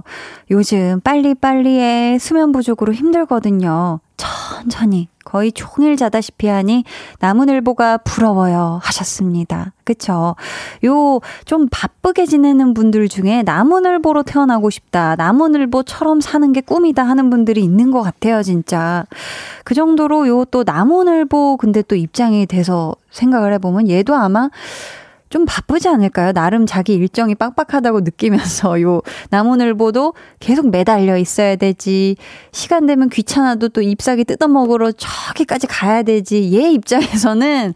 [0.51, 4.01] 요즘 빨리빨리에 수면 부족으로 힘들거든요.
[4.17, 6.85] 천천히 거의 종일 자다시피 하니
[7.19, 9.73] 나무늘보가 부러워요 하셨습니다.
[9.85, 10.37] 그쵸?
[10.85, 15.17] 요 좀 바쁘게 지내는 분들 중에 나무늘보로 태어나고 싶다.
[15.17, 19.05] 나무늘보처럼 사는 게 꿈이다 하는 분들이 있는 것 같아요, 진짜.
[19.65, 24.49] 그 정도로 요 또 나무늘보 근데 또 입장이 돼서 생각을 해보면 얘도 아마
[25.29, 26.33] 좀 바쁘지 않을까요?
[26.33, 32.17] 나름 자기 일정이 빡빡하다고 느끼면서 요 나무늘보도 계속 매달려 있어야 되지.
[32.53, 36.53] 시간 되면 귀찮아도 또 잎사귀 뜯어먹으러 저기까지 가야 되지.
[36.57, 37.75] 얘 입장에서는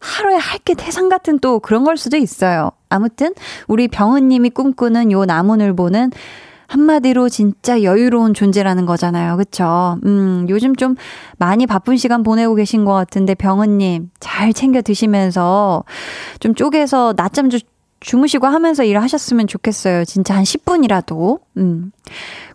[0.00, 2.70] 하루에 할 게 태산 같은 또 그런 걸 수도 있어요.
[2.90, 3.34] 아무튼
[3.66, 6.10] 우리 병은 님이 꿈꾸는 요 나무늘보는
[6.70, 9.36] 한마디로 진짜 여유로운 존재라는 거잖아요.
[9.36, 9.98] 그쵸?
[10.04, 10.94] 음, 요즘 좀
[11.36, 15.82] 많이 바쁜 시간 보내고 계신 것 같은데 병은님 잘 챙겨 드시면서
[16.38, 17.58] 좀 쪼개서 낮잠 좀
[17.98, 20.04] 주무시고 하면서 일을 하셨으면 좋겠어요.
[20.04, 21.40] 진짜 한 10분이라도.
[21.56, 21.90] 음.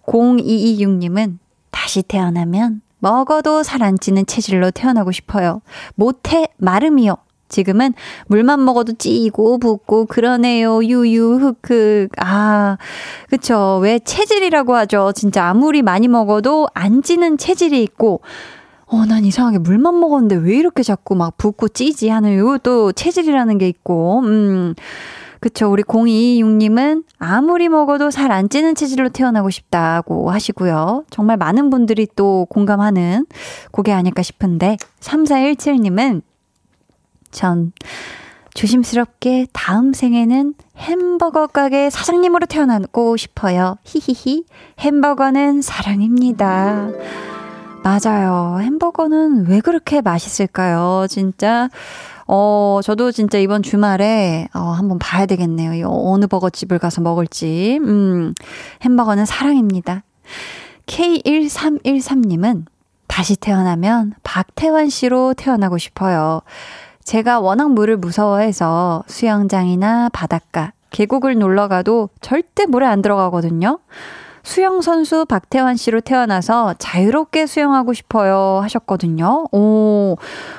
[0.08, 1.38] 0226님은
[1.72, 5.62] 다시 태어나면 먹어도 살 안 찌는 체질로 태어나고 싶어요.
[5.96, 7.16] 못해 마름이요.
[7.50, 7.94] 지금은
[8.28, 10.84] 물만 먹어도 찌고 붓고 그러네요.
[10.84, 12.10] 유유 흑흑.
[12.18, 12.78] 아,
[13.30, 13.80] 그쵸.
[13.82, 15.12] 왜 체질이라고 하죠.
[15.16, 18.22] 진짜 아무리 많이 먹어도 안 찌는 체질이 있고
[18.88, 23.68] 어, 난 이상하게 물만 먹었는데 왜 이렇게 자꾸 막 붓고 찌지 하는 요또 체질이라는 게
[23.68, 24.20] 있고.
[24.22, 24.76] 음.
[25.40, 25.70] 그쵸.
[25.72, 31.04] 우리 0226님은 아무리 먹어도 살 안 찌는 체질로 태어나고 싶다고 하시고요.
[31.12, 33.28] 정말 많은 분들이 또 공감하는
[33.72, 36.24] 그게 아닐까 싶은데, 3417님은
[37.36, 37.74] 전
[38.56, 43.76] 조심스럽게 다음 생에는 햄버거 가게 사장님으로 태어나고 싶어요.
[43.84, 44.46] 히히히.
[44.80, 46.90] 햄버거는 사랑입니다.
[47.84, 48.60] 맞아요.
[48.62, 51.06] 햄버거는 왜 그렇게 맛있을까요?
[51.10, 51.70] 진짜.
[52.28, 55.88] 어, 저도 진짜 이번 주말에, 어, 한번 봐야 되겠네요.
[55.88, 57.80] 어느 버거집을 가서 먹을지.
[57.84, 58.34] 음,
[58.84, 60.04] 햄버거는 사랑입니다.
[60.88, 62.66] K1313님은
[63.08, 66.42] 다시 태어나면 박태환 씨로 태어나고 싶어요.
[67.06, 73.78] 제가 워낙 물을 무서워해서 수영장이나 바닷가, 계곡을 놀러 가도 절대 물에 안 들어가거든요.
[74.42, 79.46] 수영 선수 박태환 씨로 태어나서 자유롭게 수영하고 싶어요 하셨거든요.
[79.52, 80.18] 오,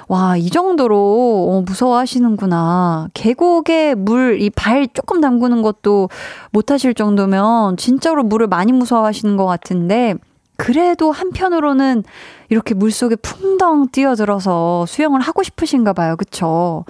[0.08, 3.08] 와, 이 정도로 어, 무서워하시는구나.
[3.14, 6.08] 계곡에 물, 이 발 조금 담그는 것도
[6.52, 10.14] 못 하실 정도면 진짜로 물을 많이 무서워하시는 것 같은데,
[10.56, 12.04] 그래도 한편으로는
[12.48, 16.16] 이렇게 물 속에 풍덩 뛰어들어서 수영을 하고 싶으신가 봐요.
[16.16, 16.84] 그쵸?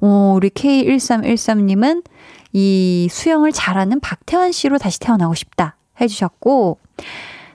[0.00, 2.04] 어, 우리 K1313님은
[2.52, 5.76] 이 수영을 잘하는 박태환 씨로 다시 태어나고 싶다.
[6.00, 6.78] 해주셨고,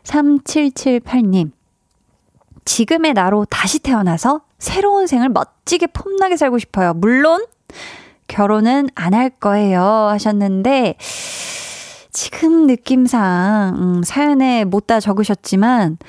[0.04, 1.52] 3778님.
[2.66, 6.94] 지금의 나로 다시 태어나서 새로운 생을 멋지게 폼나게 살고 싶어요.
[6.94, 7.46] 물론,
[8.28, 9.82] 결혼은 안 할 거예요.
[9.82, 10.96] 하셨는데,
[12.18, 16.00] 지금 느낌상, 음, 사연에 못 다 적으셨지만,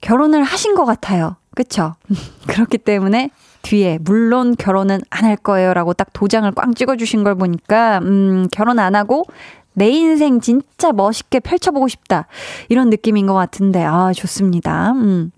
[0.00, 1.34] 결혼을 하신 것 같아요.
[1.56, 1.96] 그쵸?
[2.46, 3.30] 그렇기 때문에,
[3.62, 5.74] 뒤에, 물론 결혼은 안 할 거예요.
[5.74, 9.24] 라고 딱 도장을 꽝 찍어주신 걸 보니까, 음, 결혼 안 하고,
[9.72, 12.28] 내 인생 진짜 멋있게 펼쳐보고 싶다.
[12.68, 14.92] 이런 느낌인 것 같은데, 아, 좋습니다.
[14.92, 15.32] 음.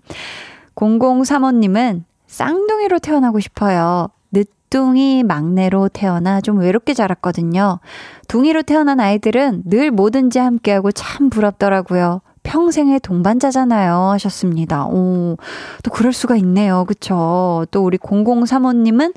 [0.75, 4.09] 0035님은 쌍둥이로 태어나고 싶어요.
[4.69, 7.79] 늦둥이 막내로 태어나 좀 외롭게 자랐거든요.
[8.27, 12.21] 둥이로 태어난 아이들은 늘 뭐든지 함께하고 참 부럽더라고요.
[12.43, 14.11] 평생의 동반자잖아요.
[14.11, 14.85] 하셨습니다.
[14.85, 15.37] 오,
[15.83, 16.85] 또 그럴 수가 있네요.
[16.85, 17.65] 그쵸?
[17.71, 19.13] 또 우리 0035님은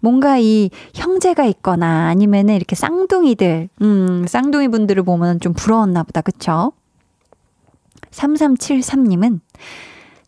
[0.00, 6.20] 뭔가 이 형제가 있거나 아니면은 이렇게 쌍둥이들, 음, 쌍둥이 분들을 보면 좀 부러웠나 보다.
[6.20, 6.72] 그쵸?
[8.12, 9.40] 3373님은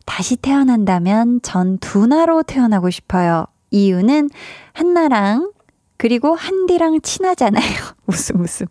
[0.04, 3.46] 다시 태어난다면 전 두나로 태어나고 싶어요.
[3.70, 4.30] 이유는
[4.72, 5.52] 한나랑
[5.96, 7.64] 그리고 한디랑 친하잖아요.
[8.06, 8.66] 웃음 웃음.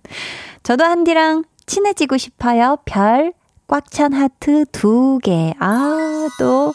[0.64, 2.78] 저도 한디랑 친해지고 싶어요.
[2.86, 3.34] 별
[3.70, 5.54] 꽉 찬 하트 두 개.
[5.60, 6.74] 아, 또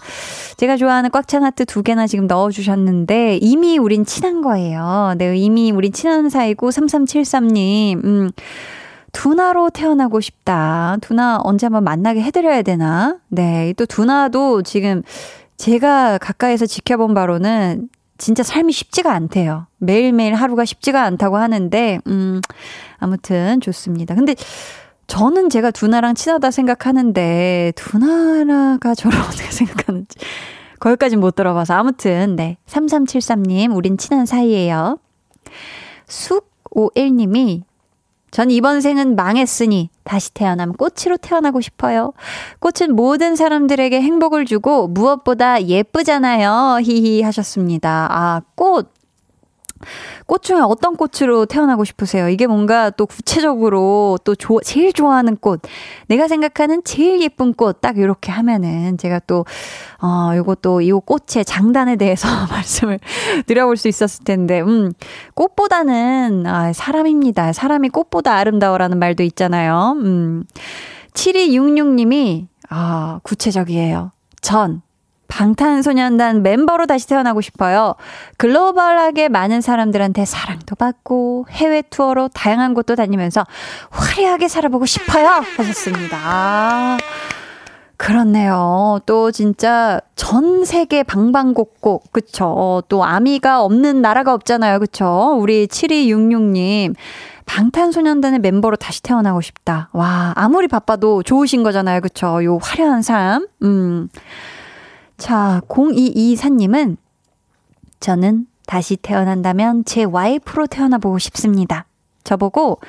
[0.57, 5.15] 제가 좋아하는 꽉 찬 하트 두 개나 지금 넣어 주셨는데, 이미 우린 친한 거예요.
[5.19, 8.31] 네, 이미 우린 친한 사이고, 3373 님, 음,
[9.11, 10.97] 두나로 태어나고 싶다.
[11.01, 13.19] 두나 언제 한번 만나게 해드려야 되나?
[13.29, 15.03] 네, 또 두나도 지금
[15.57, 19.67] 제가 가까이서 지켜본 바로는 진짜 삶이 쉽지가 않대요.
[19.79, 22.41] 매일매일 하루가 쉽지가 않다고 하는데, 음,
[22.99, 24.15] 아무튼 좋습니다.
[24.15, 24.35] 근데
[25.07, 30.19] 저는 제가 두나랑 친하다 생각하는데, 두나라가 저를 어떻게 생각하는지,
[30.79, 31.75] 거기까진 못 들어봐서.
[31.75, 32.57] 아무튼, 네.
[32.67, 34.99] 3373님, 우린 친한 사이예요.
[36.07, 37.63] 숙51님이,
[38.35, 42.13] 전 이번 생은 망했으니 다시 태어나면 꽃으로 태어나고 싶어요.
[42.59, 46.81] 꽃은 모든 사람들에게 행복을 주고 무엇보다 예쁘잖아요.
[46.83, 48.09] 히히 하셨습니다.
[48.11, 48.93] 아, 꽃.
[50.27, 52.29] 꽃 중에 어떤 꽃으로 태어나고 싶으세요?
[52.29, 55.61] 이게 뭔가 또 구체적으로 또 조, 제일 좋아하는 꽃,
[56.07, 59.45] 내가 생각하는 제일 예쁜 꽃, 딱 이렇게 하면은 제가 또,
[60.03, 62.99] 어, 요것도 이 꽃의 장단에 대해서 말씀을
[63.47, 64.93] 드려볼 수 있었을 텐데, 음,
[65.35, 67.53] 꽃보다는, 아, 사람입니다.
[67.53, 69.97] 사람이 꽃보다 아름다워라는 말도 있잖아요.
[69.99, 70.45] 음,
[71.15, 74.13] 7266님이, 아, 구체적이에요.
[74.41, 74.83] 전,
[75.29, 77.95] 방탄소년단 멤버로 다시 태어나고 싶어요.
[78.39, 83.45] 글로벌하게 많은 사람들한테 사랑도 받고 해외 투어로 다양한 곳도 다니면서
[83.91, 85.27] 화려하게 살아보고 싶어요.
[85.57, 86.19] 하셨습니다.
[86.23, 86.99] 아,
[87.97, 89.01] 그렇네요.
[89.07, 92.83] 또 진짜 전 세계 방방곡곡, 그쵸.
[92.89, 94.81] 또 아미가 없는 나라가 없잖아요.
[94.81, 95.37] 그쵸.
[95.39, 96.95] 우리 7266님.
[97.47, 99.91] 방탄소년단의 멤버로 다시 태어나고 싶다.
[99.93, 102.01] 와, 아무리 바빠도 좋으신 거잖아요.
[102.01, 102.43] 그쵸.
[102.45, 103.47] 요 화려한 삶.
[103.63, 104.09] 음.
[105.17, 106.97] 자, 0224님은
[108.01, 111.87] 저는 다시 태어난다면 제 와이프로 태어나보고 싶습니다.
[112.25, 112.81] 저보고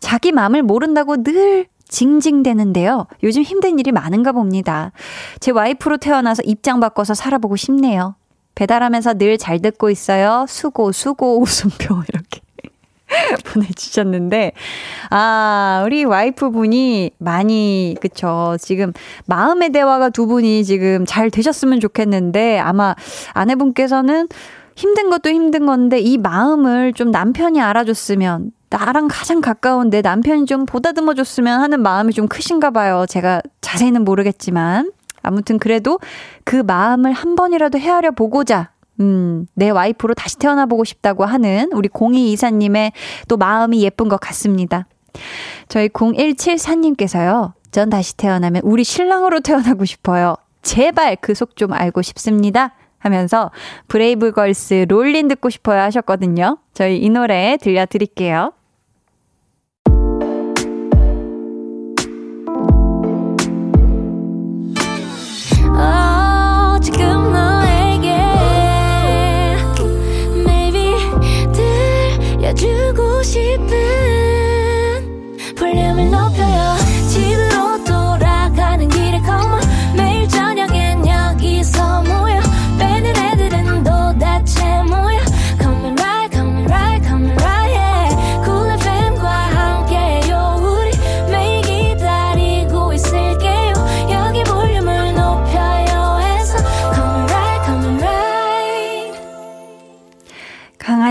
[0.00, 3.06] 자기 마음을 모른다고 늘 징징대는데요.
[3.22, 4.92] 요즘 힘든 일이 많은가 봅니다.
[5.40, 8.14] 제 와이프로 태어나서 입장 바꿔서 살아보고 싶네요.
[8.54, 10.44] 배달하면서 늘 잘 듣고 있어요.
[10.48, 12.40] 수고, 수고, 웃음표, 이렇게.
[13.44, 14.52] 보내주셨는데,
[15.10, 18.56] 아, 우리 와이프 분이 많이, 그쵸.
[18.60, 18.92] 지금
[19.26, 22.94] 마음의 대화가 두 분이 지금 잘 되셨으면 좋겠는데, 아마
[23.32, 24.28] 아내분께서는
[24.76, 30.64] 힘든 것도 힘든 건데, 이 마음을 좀 남편이 알아줬으면, 나랑 가장 가까운 내 남편이 좀
[30.64, 33.04] 보다듬어 줬으면 하는 마음이 좀 크신가 봐요.
[33.08, 34.92] 제가 자세히는 모르겠지만.
[35.22, 35.98] 아무튼 그래도
[36.44, 41.88] 그 마음을 한 번이라도 헤아려 보고자 음, 내 와이프로 다시 태어나 보고 싶다고 하는 우리
[41.88, 42.92] 0224님의
[43.28, 44.86] 또 마음이 예쁜 것 같습니다.
[45.68, 47.52] 저희 0174님께서요.
[47.70, 50.34] 전 다시 태어나면 우리 신랑으로 태어나고 싶어요.
[50.62, 52.74] 제발 그 속 좀 알고 싶습니다.
[52.98, 53.50] 하면서
[53.88, 56.58] 브레이브걸스 롤린 듣고 싶어요 하셨거든요.
[56.74, 58.52] 저희 이 노래 들려드릴게요.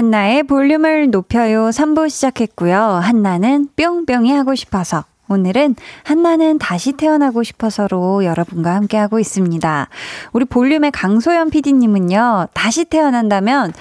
[0.09, 2.75] 한나의 볼륨을 높여요 3부 시작했고요.
[2.75, 9.87] 한나는 뿅뿅이 하고 싶어서 오늘은 한나는 다시 태어나고 싶어서로 여러분과 함께하고 있습니다.
[10.33, 13.71] 우리 볼륨의 강소연 PD님은요, 다시 태어난다면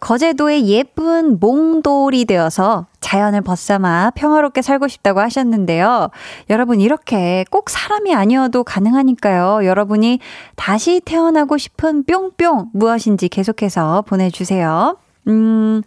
[0.00, 6.10] 거제도의 예쁜 몽돌이 되어서 자연을 벗삼아 평화롭게 살고 싶다고 하셨는데요.
[6.50, 9.64] 여러분, 이렇게 꼭 사람이 아니어도 가능하니까요.
[9.64, 10.18] 여러분이
[10.54, 14.98] 다시 태어나고 싶은 뿅뿅 무엇인지 계속해서 보내주세요.
[15.28, 15.82] 음,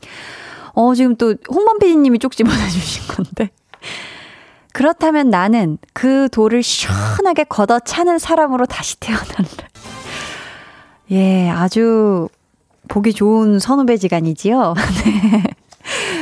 [0.73, 3.49] 어, 지금 또 홍범 PD님이 쪽지 보내주신 건데.
[4.73, 9.67] 그렇다면 나는 그 돌을 시원하게 걷어 차는 사람으로 다시 태어난다.
[11.11, 12.29] 예, 아주
[12.87, 14.73] 보기 좋은 선후배 지간이지요.
[15.05, 15.43] 네.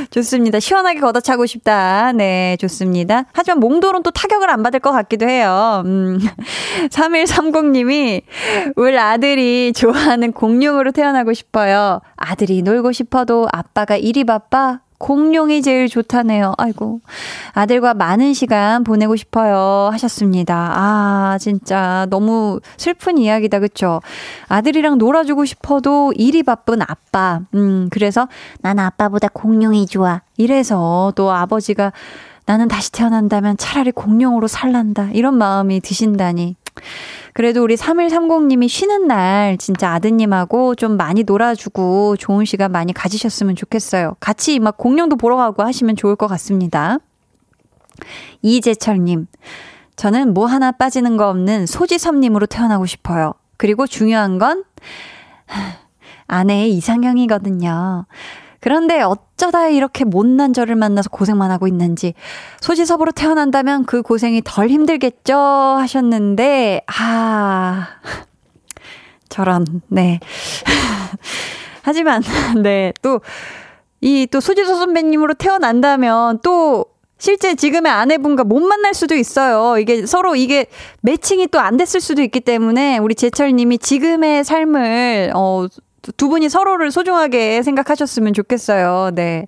[0.10, 0.60] 좋습니다.
[0.60, 2.12] 시원하게 걷어차고 싶다.
[2.14, 3.26] 네, 좋습니다.
[3.34, 5.84] 하지만 몽돌은 또 타격을 안 받을 것 같기도 해요.
[5.86, 6.20] 음.
[6.90, 8.24] 3130님이
[8.76, 12.02] 울 아들이 좋아하는 공룡으로 태어나고 싶어요.
[12.16, 16.54] 아들이 놀고 싶어도 아빠가 일이 바빠 공룡이 제일 좋다네요.
[16.58, 17.00] 아이고.
[17.54, 19.90] 아들과 많은 시간 보내고 싶어요.
[19.92, 20.56] 하셨습니다.
[20.56, 23.60] 아, 진짜 너무 슬픈 이야기다.
[23.60, 24.02] 그쵸?
[24.50, 27.42] 아들이랑 놀아주고 싶어도 일이 바쁜 아빠.
[27.56, 28.28] 음, 그래서
[28.62, 30.22] 난 아빠보다 공룡이 좋아.
[30.38, 31.94] 이래서 또 아버지가
[32.46, 35.10] 나는 다시 태어난다면 차라리 공룡으로 살란다.
[35.14, 36.56] 이런 마음이 드신다니.
[37.34, 44.16] 그래도 우리 3130님이 쉬는 날 진짜 아드님하고 좀 많이 놀아주고 좋은 시간 많이 가지셨으면 좋겠어요.
[44.20, 46.98] 같이 막 공룡도 보러 가고 하시면 좋을 것 같습니다.
[48.42, 49.28] 이재철님,
[49.96, 53.34] 저는 뭐 하나 빠지는 거 없는 소지섭님으로 태어나고 싶어요.
[53.58, 54.64] 그리고 중요한 건
[56.28, 58.06] 아내의 이상형이거든요.
[58.60, 62.14] 그런데 어쩌다 이렇게 못난 저를 만나서 고생만 하고 있는지
[62.62, 67.88] 소지섭으로 태어난다면 그 고생이 덜 힘들겠죠 하셨는데 아
[69.30, 70.20] 저런 네
[71.84, 72.22] 하지만
[72.62, 73.22] 네또
[74.02, 76.86] 이 또 소지섭 선배님으로 태어난다면 또
[77.18, 79.78] 실제 지금의 아내분과 못 만날 수도 있어요.
[79.78, 80.68] 이게 서로 이게
[81.02, 85.68] 매칭이 또 안 됐을 수도 있기 때문에 우리 제철님이 지금의 삶을 어
[86.18, 89.12] 두 분이 서로를 소중하게 생각하셨으면 좋겠어요.
[89.14, 89.48] 네.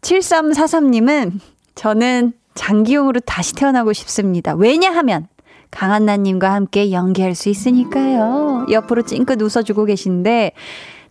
[0.00, 1.40] 7343님은
[1.74, 4.54] 저는 장기용으로 다시 태어나고 싶습니다.
[4.54, 5.28] 왜냐하면
[5.70, 8.66] 강한나님과 함께 연기할 수 있으니까요.
[8.70, 10.52] 옆으로 찡긋 웃어주고 계신데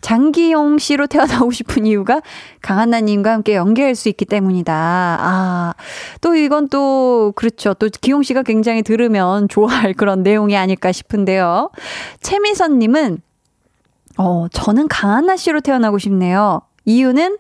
[0.02, 2.22] 장기용 씨로 태어나고 싶은 이유가
[2.62, 4.74] 강한나님과 함께 연기할 수 있기 때문이다.
[4.74, 5.74] 아,
[6.22, 7.74] 또 이건 또, 그렇죠.
[7.74, 11.72] 또 기용 씨가 굉장히 들으면 좋아할 그런 내용이 아닐까 싶은데요.
[12.22, 13.20] 최미선님은
[14.18, 16.61] 어, 저는 강한나 씨로 태어나고 싶네요.
[16.86, 17.38] 이유는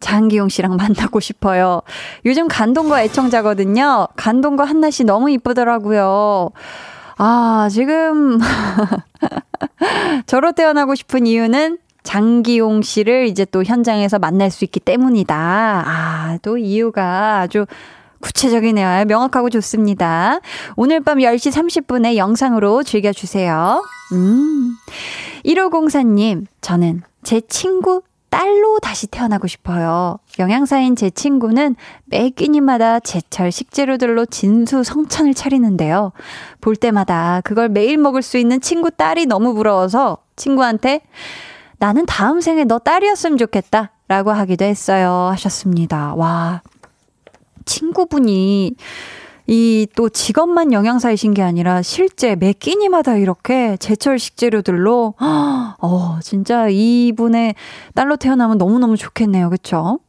[0.00, 1.82] 장기용 씨랑 만나고 싶어요.
[2.24, 4.08] 요즘 간동거 애청자거든요.
[4.16, 6.50] 간동거 한나 씨 너무 이쁘더라고요.
[7.16, 8.38] 아, 지금
[10.26, 15.34] 저로 태어나고 싶은 이유는 장기용 씨를 이제 또 현장에서 만날 수 있기 때문이다.
[15.36, 17.66] 아, 또 이유가 아주
[18.20, 19.04] 구체적이네요.
[19.06, 20.40] 명확하고 좋습니다.
[20.76, 23.84] 오늘 밤 10시 30분에 영상으로 즐겨주세요.
[24.12, 24.76] 음.
[25.44, 30.18] 1504님, 저는 제 친구 딸로 다시 태어나고 싶어요.
[30.38, 36.12] 영양사인 제 친구는 매 끼니마다 제철 식재료들로 진수 성찬을 차리는데요.
[36.60, 41.00] 볼 때마다 그걸 매일 먹을 수 있는 친구 딸이 너무 부러워서 친구한테
[41.78, 43.92] 나는 다음 생에 너 딸이었으면 좋겠다.
[44.08, 45.28] 라고 하기도 했어요.
[45.32, 46.14] 하셨습니다.
[46.14, 46.62] 와.
[47.68, 48.72] 친구분이
[49.46, 55.14] 이 또 직업만 영양사이신 게 아니라 실제 매 끼니마다 이렇게 제철 식재료들로
[55.80, 57.54] 어 진짜 이분의
[57.94, 59.48] 딸로 태어나면 너무너무 좋겠네요.
[59.48, 60.00] 그쵸?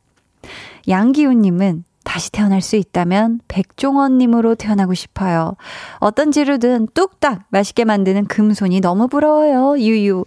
[0.90, 5.56] 양기훈 님은 다시 태어날 수 있다면 백종원님으로 태어나고 싶어요.
[6.00, 9.78] 어떤 재료든 뚝딱 맛있게 만드는 금손이 너무 부러워요.
[9.78, 10.26] 유유.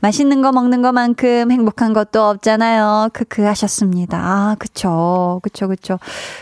[0.00, 3.08] 맛있는 거 먹는 것만큼 행복한 것도 없잖아요.
[3.12, 4.16] 크크 하셨습니다.
[4.16, 5.40] 아, 그쵸.
[5.42, 5.98] 그쵸, 그쵸.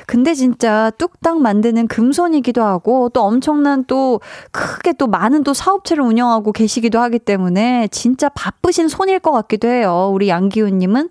[0.07, 4.21] 근데 진짜 뚝딱 만드는 금손이기도 하고 또 엄청난 또
[4.51, 10.11] 크게 또 많은 또 사업체를 운영하고 계시기도 하기 때문에 진짜 바쁘신 손일 것 같기도 해요.
[10.13, 11.09] 우리 양기훈님은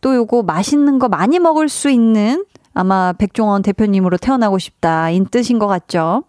[0.00, 5.10] 또 요거 맛있는 거 많이 먹을 수 있는 아마 백종원 대표님으로 태어나고 싶다.
[5.10, 6.24] 인 뜻인 것 같죠?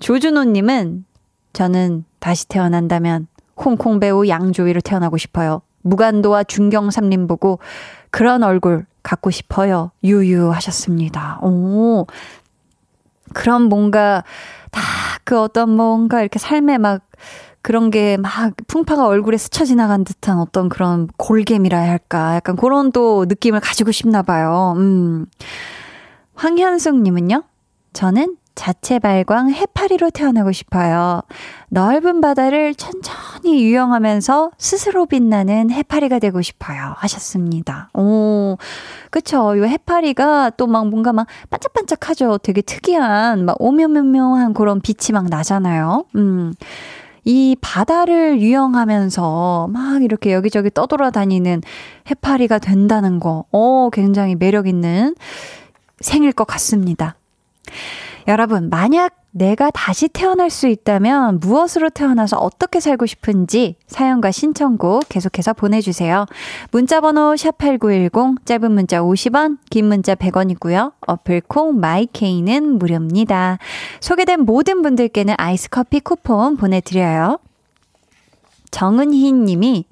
[0.00, 1.04] 조준호님은
[1.52, 5.62] 저는 다시 태어난다면 홍콩 배우 양조위로 태어나고 싶어요.
[5.82, 7.58] 무간도와 중경삼림 보고
[8.10, 9.90] 그런 얼굴 갖고 싶어요.
[10.04, 11.38] 유유 하셨습니다.
[11.42, 12.06] 오.
[13.32, 14.24] 그런 뭔가
[14.70, 14.80] 다
[15.24, 17.02] 그 어떤 뭔가 이렇게 삶에 막
[17.62, 21.08] 그런 게 막 풍파가 얼굴에 스쳐 지나간 듯한 어떤 그런
[21.80, 22.34] 해야 할까.
[22.36, 24.74] 약간 그런 또 느낌을 가지고 싶나 봐요.
[24.76, 25.26] 음.
[26.34, 27.44] 황현숙 님은요?
[27.92, 31.22] 저는 자체 발광 해파리로 태어나고 싶어요.
[31.70, 36.94] 넓은 바다를 천천히 유영하면서 스스로 빛나는 해파리가 되고 싶어요.
[36.96, 37.88] 하셨습니다.
[37.94, 38.58] 오,
[39.10, 39.56] 그쵸.
[39.58, 42.38] 요 해파리가 또 막 뭔가 막 반짝반짝하죠.
[42.42, 46.04] 되게 특이한, 막 오묘묘묘한 그런 빛이 막 나잖아요.
[46.16, 46.52] 음.
[47.24, 51.62] 이 바다를 유영하면서 막 이렇게 여기저기 떠돌아다니는
[52.10, 55.14] 해파리가 된다는 거, 어, 굉장히 매력 있는
[56.00, 57.14] 생일 것 같습니다.
[58.28, 65.54] 여러분, 만약 내가 다시 태어날 수 있다면 무엇으로 태어나서 어떻게 살고 싶은지 사연과 신청곡 계속해서
[65.54, 66.26] 보내주세요.
[66.70, 70.92] 문자번호 샵8910, 짧은 문자 50원, 긴 문자 100원이고요.
[71.06, 73.58] 어플콩 마이케이는 무료입니다.
[74.00, 77.38] 소개된 모든 분들께는 아이스 커피 쿠폰 보내드려요.
[78.70, 79.86] 정은희 님이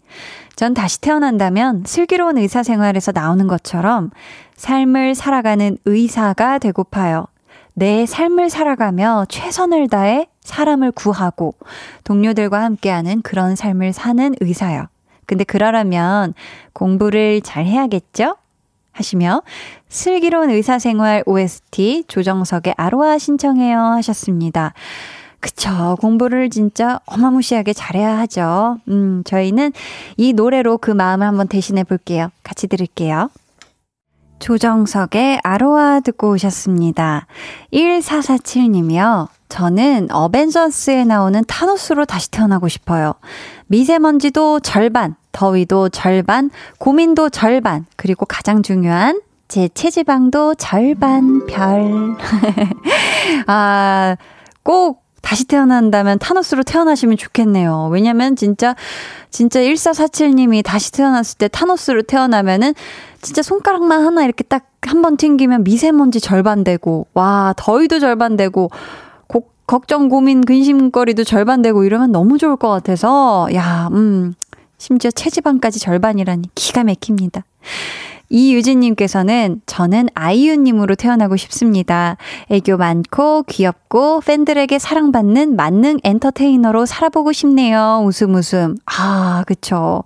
[0.54, 4.10] 전 다시 태어난다면 슬기로운 의사 생활에서 나오는 것처럼
[4.56, 7.26] 삶을 살아가는 의사가 되고파요.
[7.74, 11.54] 내 삶을 살아가며 최선을 다해 사람을 구하고
[12.04, 14.86] 동료들과 함께하는 그런 삶을 사는 의사요.
[15.26, 16.34] 근데 그러려면
[16.72, 18.36] 공부를 잘 해야겠죠?
[18.92, 19.42] 하시며
[19.88, 24.74] 슬기로운 의사생활 OST 조정석의 아로하 신청해요 하셨습니다.
[25.40, 25.96] 그쵸.
[26.00, 28.78] 공부를 진짜 어마무시하게 잘해야 하죠.
[28.88, 29.72] 음, 저희는
[30.18, 32.28] 이 노래로 그 마음을 한번 대신해 볼게요.
[32.42, 33.30] 같이 들을게요.
[34.40, 37.26] 조정석의 아로하 듣고 오셨습니다.
[37.72, 39.28] 1447님이요.
[39.48, 43.14] 저는 어벤져스에 나오는 타노스로 다시 태어나고 싶어요.
[43.66, 52.16] 미세먼지도 절반, 더위도 절반, 고민도 절반, 그리고 가장 중요한 제 체지방도 절반 별.
[53.46, 54.16] 아,
[54.62, 57.88] 꼭 다시 태어난다면 타노스로 태어나시면 좋겠네요.
[57.92, 58.74] 왜냐면 진짜,
[59.30, 62.74] 진짜 1447님이 다시 태어났을 때 타노스로 태어나면은
[63.22, 68.70] 진짜 손가락만 하나 이렇게 딱 한 번 튕기면 미세먼지 절반 되고, 와, 더위도 절반 되고,
[69.26, 74.34] 고, 걱정, 고민, 근심거리도 절반 되고 이러면 너무 좋을 것 같아서, 야, 음,
[74.78, 77.44] 심지어 체지방까지 절반이라니 기가 막힙니다.
[78.30, 82.16] 이유진님께서는 저는 아이유님으로 태어나고 싶습니다.
[82.48, 88.02] 애교 많고 귀엽고 팬들에게 사랑받는 만능 엔터테이너로 살아보고 싶네요.
[88.04, 88.76] 웃음 웃음.
[88.86, 90.04] 아, 그쵸.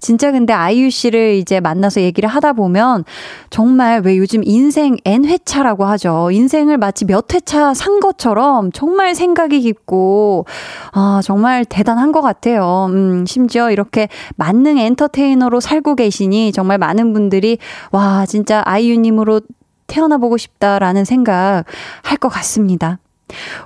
[0.00, 3.04] 진짜 근데 아이유 씨를 이제 만나서 얘기를 하다 보면
[3.48, 6.30] 정말 왜 요즘 인생 N회차라고 하죠.
[6.30, 10.44] 인생을 마치 몇 회차 산 것처럼 정말 생각이 깊고,
[10.92, 12.88] 아, 정말 대단한 것 같아요.
[12.90, 17.58] 음, 심지어 이렇게 만능 엔터테이너로 살고 계시니 정말 많은 분들이
[17.90, 19.40] 와, 진짜 아이유님으로
[19.86, 21.64] 태어나 보고 싶다라는 생각
[22.02, 22.98] 할 것 같습니다.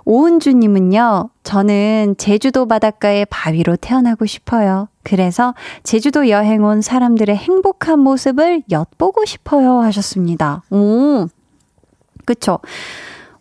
[0.04, 4.88] 오은주님은요, 저는 제주도 바닷가의 바위로 태어나고 싶어요.
[5.02, 9.80] 그래서 제주도 여행 온 사람들의 행복한 모습을 엿보고 싶어요.
[9.80, 10.62] 하셨습니다.
[10.70, 11.26] 오,
[12.24, 12.60] 그쵸.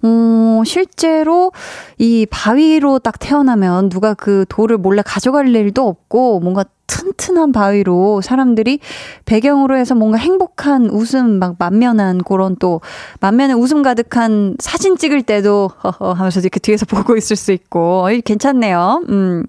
[0.04, 1.52] 어, 실제로
[1.98, 8.80] 이 바위로 딱 태어나면 누가 그 돌을 몰래 가져갈 일도 없고 뭔가 튼튼한 바위로 사람들이
[9.26, 12.82] 배경으로 해서 뭔가 행복한 웃음 막 만면한 그런 또
[13.20, 18.22] 만면에 웃음 가득한 사진 찍을 때도 허허 하면서 이렇게 뒤에서 보고 있을 수 있고 어이
[18.22, 19.04] 괜찮네요.
[19.10, 19.46] 음.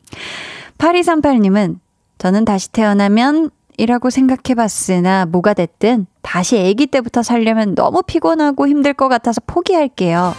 [0.79, 1.79] 8238님은
[2.19, 8.95] 저는 다시 태어나면 이라고 생각해 봤으나 뭐가 됐든 다시 아기 때부터 살려면 너무 피곤하고 힘들
[8.95, 10.33] 것 같아서 포기할게요.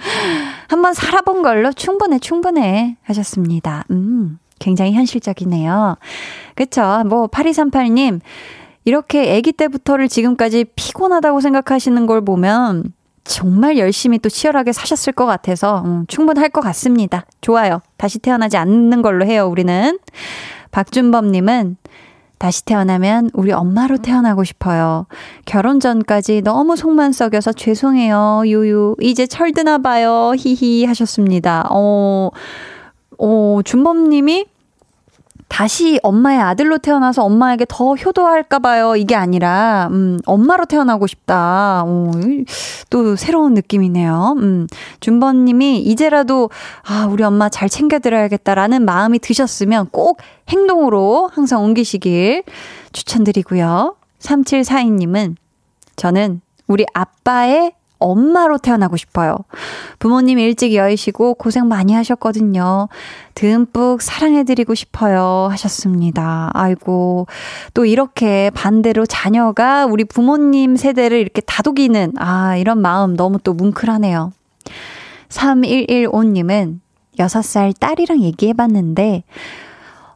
[0.68, 2.96] 한번 살아본 걸로 충분해, 충분해.
[3.02, 3.84] 하셨습니다.
[3.90, 5.96] 음, 굉장히 현실적이네요.
[6.54, 7.02] 그쵸.
[7.06, 8.20] 뭐, 8238님,
[8.84, 12.92] 이렇게 아기 때부터를 지금까지 피곤하다고 생각하시는 걸 보면
[13.24, 17.26] 정말 열심히 또 치열하게 사셨을 것 같아서 음, 충분할 것 같습니다.
[17.40, 17.80] 좋아요.
[17.96, 19.98] 다시 태어나지 않는 걸로 해요, 우리는.
[20.70, 21.76] 박준범님은
[22.38, 25.06] 다시 태어나면 우리 엄마로 태어나고 싶어요.
[25.44, 28.44] 결혼 전까지 너무 속만 썩여서 죄송해요.
[28.46, 28.96] 유유.
[29.02, 30.32] 이제 철드나 봐요.
[30.36, 31.68] 히히 하셨습니다.
[31.70, 32.30] 어,
[33.20, 34.46] 어, 준범님이
[35.48, 38.94] 다시 엄마의 아들로 태어나서 엄마에게 더 효도할까봐요.
[38.94, 41.82] 이게 아니라, 음, 엄마로 태어나고 싶다.
[41.84, 42.12] 오,
[42.88, 44.36] 또 새로운 느낌이네요.
[44.38, 44.68] 음,
[45.00, 46.50] 준번님이 이제라도,
[46.86, 50.18] 아, 우리 엄마 잘 챙겨드려야겠다라는 마음이 드셨으면 꼭
[50.48, 52.44] 행동으로 항상 옮기시길
[52.92, 53.96] 추천드리고요.
[54.20, 55.34] 3742님은
[55.96, 59.36] 저는 우리 아빠의 엄마로 태어나고 싶어요.
[59.98, 62.88] 부모님 일찍 여의시고 고생 많이 하셨거든요.
[63.34, 65.48] 듬뿍 사랑해드리고 싶어요.
[65.50, 66.50] 하셨습니다.
[66.54, 67.26] 아이고,
[67.74, 74.32] 또 이렇게 반대로 자녀가 우리 부모님 세대를 이렇게 다독이는, 아, 이런 마음 너무 또 뭉클하네요.
[75.28, 76.80] 3115님은
[77.18, 79.22] 6살 딸이랑 얘기해봤는데,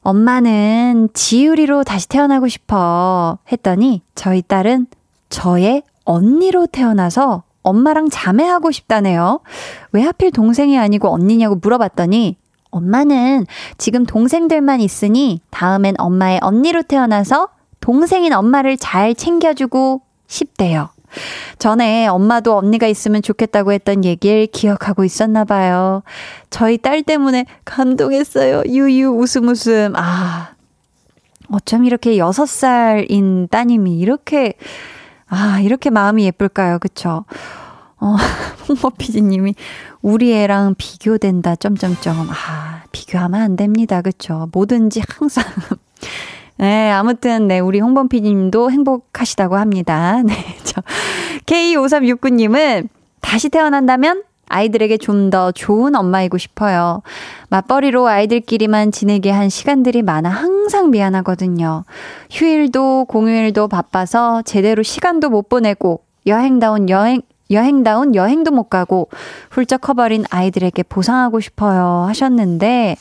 [0.04, 4.86] 엄마는 지유리로 다시 태어나고 싶어 했더니 저희 딸은
[5.30, 9.40] 저의 언니로 태어나서 엄마랑 자매하고 싶다네요.
[9.90, 12.36] 왜 하필 동생이 아니고 언니냐고 물어봤더니
[12.70, 13.46] 엄마는
[13.78, 17.48] 지금 동생들만 있으니 다음엔 엄마의 언니로 태어나서
[17.80, 20.90] 동생인 엄마를 잘 챙겨주고 싶대요.
[21.58, 26.02] 전에 엄마도 언니가 있으면 좋겠다고 했던 얘기를 기억하고 있었나 봐요.
[26.50, 28.64] 저희 딸 때문에 감동했어요.
[28.66, 29.94] 유유 웃음 웃음.
[29.96, 30.54] 아.
[31.52, 34.54] 어쩜 이렇게 여섯 살인 따님이 이렇게
[35.28, 36.78] 아, 이렇게 마음이 예쁠까요?
[36.78, 37.24] 그쵸?
[37.98, 38.16] 어,
[38.68, 39.54] 홍보 PD님이
[40.02, 42.28] 우리 애랑 비교된다, 점점점.
[42.30, 44.02] 아, 비교하면 안 됩니다.
[44.02, 44.48] 그쵸?
[44.52, 45.44] 뭐든지 항상.
[46.58, 50.22] 네, 아무튼, 네, 우리 홍범 PD님도 행복하시다고 합니다.
[50.26, 50.82] 네, 저,
[51.46, 52.88] K5369님은
[53.20, 57.02] 다시 태어난다면 아이들에게 좀 더 좋은 엄마이고 싶어요.
[57.48, 61.84] 맞벌이로 아이들끼리만 지내게 한 시간들이 많아 항상 미안하거든요.
[62.30, 69.08] 휴일도 공휴일도 바빠서 제대로 시간도 못 보내고 여행다운 여행, 여행다운 여행도 못 가고
[69.50, 72.96] 훌쩍 커버린 아이들에게 보상하고 싶어요 하셨는데,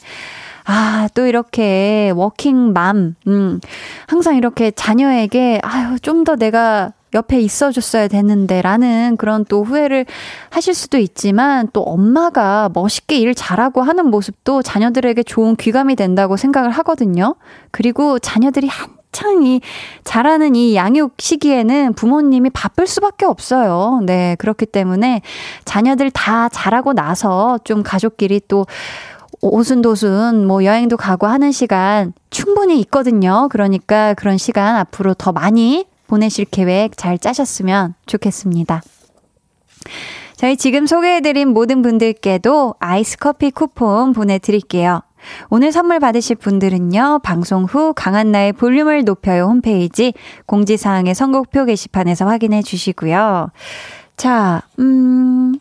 [0.66, 3.60] 아, 또 이렇게 워킹맘, 음,
[4.08, 10.06] 항상 이렇게 자녀에게, 아유, 좀 더 내가 옆에 있어 줬어야 되는데 라는 그런 또 후회를
[10.50, 16.72] 하실 수도 있지만 또 엄마가 멋있게 일 잘하고 하는 모습도 자녀들에게 좋은 귀감이 된다고 생각을
[16.72, 17.36] 하거든요.
[17.72, 19.62] 그리고 자녀들이 한창 이
[20.04, 24.02] 잘하는 이 양육 시기에는 부모님이 바쁠 수밖에 없어요.
[24.06, 24.36] 네.
[24.40, 25.22] 그렇기 때문에
[25.66, 28.66] 자녀들 다 잘하고 나서 좀 가족끼리 또
[29.42, 33.50] 오순도순 뭐 여행도 가고 하는 시간 충분히 있거든요.
[33.52, 38.84] 그러니까 그런 시간 앞으로 더 많이 보내실 계획 잘 짜셨으면 좋겠습니다.
[40.36, 45.02] 저희 지금 소개해드린 모든 분들께도 아이스 커피 쿠폰 보내드릴게요.
[45.50, 50.14] 오늘 선물 받으실 분들은요, 방송 후 강한나의 볼륨을 높여요 홈페이지
[50.46, 53.50] 공지사항의 선곡표 게시판에서 확인해 주시고요.
[54.16, 55.56] 자, 음,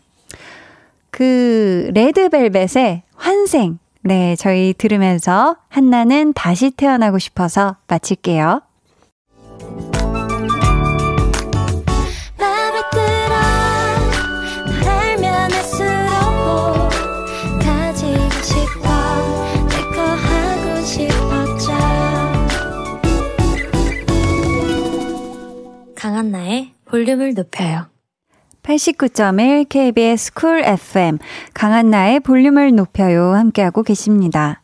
[1.10, 3.78] 그, 레드벨벳의 환생.
[4.02, 8.60] 네, 저희 들으면서 한나는 다시 태어나고 싶어서 마칠게요.
[26.22, 27.86] 강한나의 볼륨을 높여요.
[28.62, 31.18] 89.1 KBS 쿨 FM
[31.52, 34.62] 강한나의 볼륨을 높여요 함께하고 계십니다.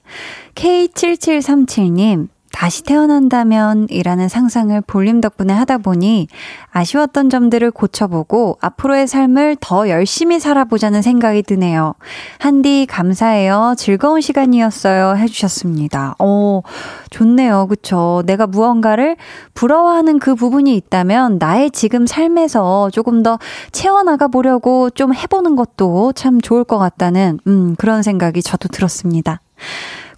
[0.55, 2.29] K7737님
[2.59, 6.27] 다시 태어난다면 이라는 상상을 볼륨 덕분에 하다 보니
[6.73, 11.95] 아쉬웠던 점들을 고쳐보고 앞으로의 삶을 더 열심히 살아보자는 생각이 드네요.
[12.41, 13.75] 한디 감사해요.
[13.79, 15.15] 즐거운 시간이었어요.
[15.19, 16.17] 해주셨습니다.
[16.19, 16.65] 오,
[17.11, 17.69] 좋네요.
[17.69, 18.25] 그쵸.
[18.27, 19.17] 내가 무언가를
[19.55, 23.39] 부러워하는 그 부분이 있다면 나의 지금 삶에서 조금 더
[23.71, 29.41] 채워나가 보려고 좀 해보는 것도 참 좋을 것 같다는, 음, 그런 생각이 저도 들었습니다.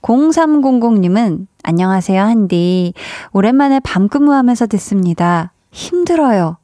[0.00, 2.94] 0300님은 안녕하세요, 한디.
[3.32, 5.52] 오랜만에 밤 근무하면서 듣습니다.
[5.72, 6.56] 힘들어요.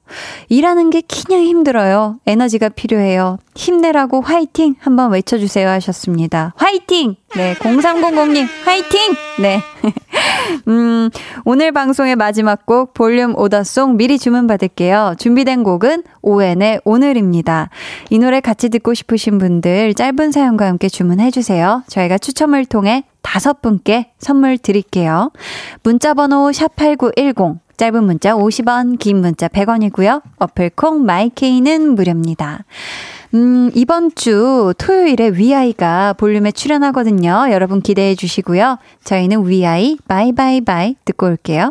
[0.48, 2.18] 일하는 게 그냥 힘들어요.
[2.26, 3.38] 에너지가 필요해요.
[3.54, 6.54] 힘내라고 화이팅 한번 외쳐주세요 하셨습니다.
[6.56, 7.16] 화이팅!
[7.34, 9.14] 네, 0300님, 화이팅!
[9.40, 9.60] 네.
[10.68, 11.10] 음,
[11.44, 15.14] 오늘 방송의 마지막 곡 볼륨 오더송 미리 주문받을게요.
[15.18, 17.70] 준비된 곡은 오엔의 오늘입니다.
[18.10, 21.84] 이 노래 같이 듣고 싶으신 분들 짧은 사연과 함께 주문해주세요.
[21.88, 25.32] 저희가 추첨을 통해 다섯 분께 선물 드릴게요.
[25.82, 30.22] 문자번호 샵8910 짧은 문자 50원, 긴 문자 100원이고요.
[30.38, 32.64] 어플 콩 마이케이는 무료입니다.
[33.34, 37.48] 음, 이번 주 토요일에 위아이가 볼륨에 출연하거든요.
[37.50, 38.78] 여러분 기대해 주시고요.
[39.04, 41.70] 저희는 위아이 바이바이바이 듣고 올게요.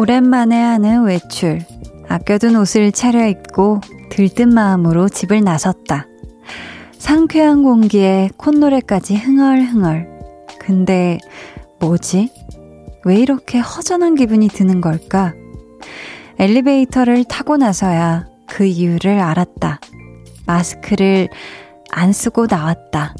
[0.00, 1.58] 오랜만에 하는 외출.
[2.08, 6.06] 아껴둔 옷을 차려입고 들뜬 마음으로 집을 나섰다.
[6.96, 10.08] 상쾌한 공기에 콧노래까지 흥얼흥얼.
[10.58, 11.18] 근데
[11.80, 12.32] 뭐지?
[13.04, 15.34] 왜 이렇게 허전한 기분이 드는 걸까?
[16.38, 19.80] 엘리베이터를 타고 나서야 그 이유를 알았다.
[20.46, 21.28] 마스크를
[21.90, 23.14] 안 쓰고 나왔다.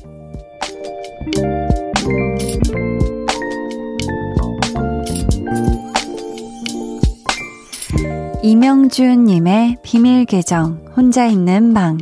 [8.42, 11.98] 이명준님의 비밀 계정, 혼자 있는 방.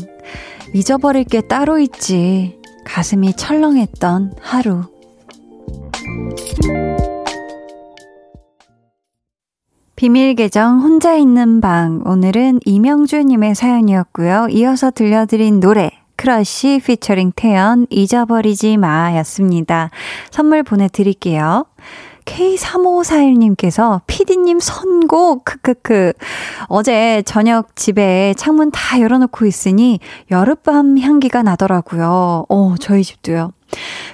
[0.73, 2.61] 잊어버릴 게 따로 있지.
[2.85, 4.83] 가슴이 철렁했던 하루.
[9.97, 12.03] 비밀 계정 혼자 있는 방.
[12.07, 14.47] 오늘은 이명준님의 사연이었고요.
[14.51, 15.91] 이어서 들려드린 노래.
[16.15, 19.91] 크러쉬 피처링 태연 잊어버리지 마 였습니다.
[20.31, 21.67] 선물 보내드릴게요.
[22.29, 26.13] K3541님께서 피디님 선곡 크크크
[26.69, 29.99] 어제 저녁 집에 창문 다 열어놓고 있으니
[30.31, 32.45] 여름밤 향기가 나더라고요.
[32.49, 33.53] 어 저희 집도요.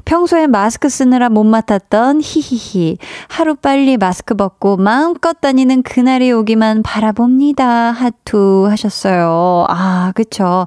[0.04, 2.98] 평소에 마스크 쓰느라 못 맡았던 히히히.
[3.28, 7.92] 하루 빨리 마스크 벗고 마음껏 다니는 그날이 오기만 바라봅니다.
[7.92, 9.66] 하투 하셨어요.
[9.68, 10.66] 아, 그쵸.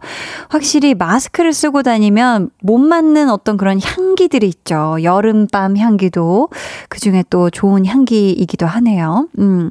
[0.50, 4.98] 확실히 마스크를 쓰고 다니면 못 맞는 어떤 그런 향기들이 있죠.
[5.02, 6.50] 여름밤 향기도
[6.90, 9.28] 그 중에 또 좋은 향기이기도 하네요.
[9.40, 9.70] 음.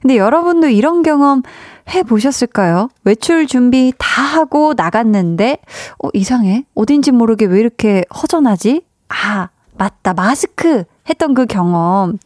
[0.00, 1.42] 근데 여러분도 이런 경험
[1.90, 2.88] 해 보셨을까요?
[3.04, 5.58] 외출 준비 다 하고 나갔는데,
[6.02, 6.64] 어, 이상해.
[6.74, 8.82] 어딘지 모르게 왜 이렇게 허전하지?
[9.08, 10.14] 아, 맞다.
[10.14, 12.18] 마스크 했던 그 경험.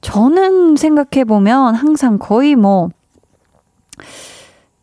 [0.00, 2.88] 저는 생각해보면 항상 거의 뭐,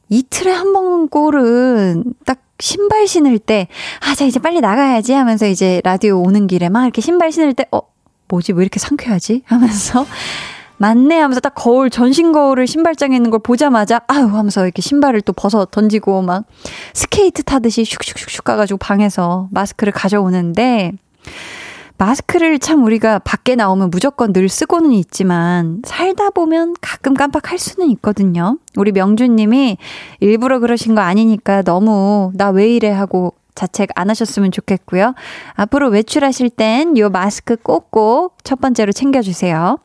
[0.09, 3.67] 이틀에 한 번 꼴은 딱 신발 신을 때,
[4.07, 7.65] 아, 자, 이제 빨리 나가야지 하면서 이제 라디오 오는 길에 막 이렇게 신발 신을 때,
[7.71, 7.81] 어,
[8.27, 8.53] 뭐지?
[8.53, 9.43] 왜 이렇게 상쾌하지?
[9.45, 10.05] 하면서
[10.81, 15.31] 맞네 하면서 딱 거울 전신 거울을 신발장에 있는 걸 보자마자 아유 하면서 이렇게 신발을 또
[15.31, 16.45] 벗어 던지고 막
[16.95, 20.93] 스케이트 타듯이 슉슉슉슉 가가지고 방에서 마스크를 가져오는데
[21.99, 28.57] 마스크를 참 우리가 밖에 나오면 무조건 늘 쓰고는 있지만 살다 보면 가끔 깜빡할 수는 있거든요.
[28.75, 29.77] 우리 명준님이
[30.19, 35.13] 일부러 그러신 거 아니니까 너무 나 왜 이래 하고 자책 안 하셨으면 좋겠고요.
[35.53, 39.77] 앞으로 외출하실 땐 요 마스크 꼭꼭 첫 번째로 챙겨주세요.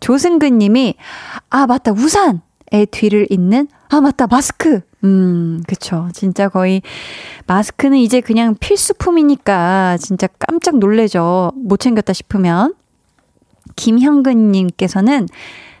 [0.00, 0.94] 조승근 님이,
[1.50, 4.80] 아, 맞다, 우산의 뒤를 잇는, 아, 맞다, 마스크.
[5.02, 6.08] 음, 그쵸.
[6.12, 6.82] 진짜 거의,
[7.46, 11.52] 마스크는 이제 그냥 필수품이니까 진짜 깜짝 놀래죠.
[11.56, 12.74] 못 챙겼다 싶으면.
[13.76, 15.26] 김형근 님께서는,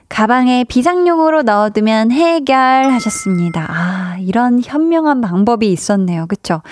[0.08, 3.66] 가방에 비상용으로 넣어두면 해결하셨습니다.
[3.70, 6.26] 아, 이런 현명한 방법이 있었네요.
[6.26, 6.62] 그쵸?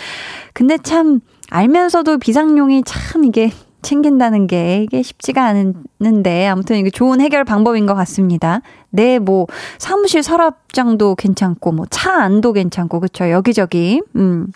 [0.53, 1.21] 근데 참,
[1.51, 3.53] 알면서도 비상용이 참 이게
[3.83, 8.61] 챙긴다는 게 이게 쉽지가 않은데 아무튼 이게 좋은 해결 방법인 것 같습니다.
[8.91, 9.47] 네, 뭐
[9.79, 14.49] 사무실 서랍장도 괜찮고 뭐 차 안도 괜찮고 그쵸 여기저기 음.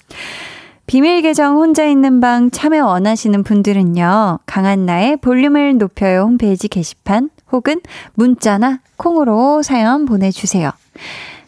[0.87, 4.41] 비밀 계정 혼자 있는 방 참여 원하시는 분들은요.
[4.47, 7.81] 강한나의 볼륨을 높여요 홈페이지 게시판 혹은
[8.15, 10.71] 문자나 콩으로 사연 보내 주세요.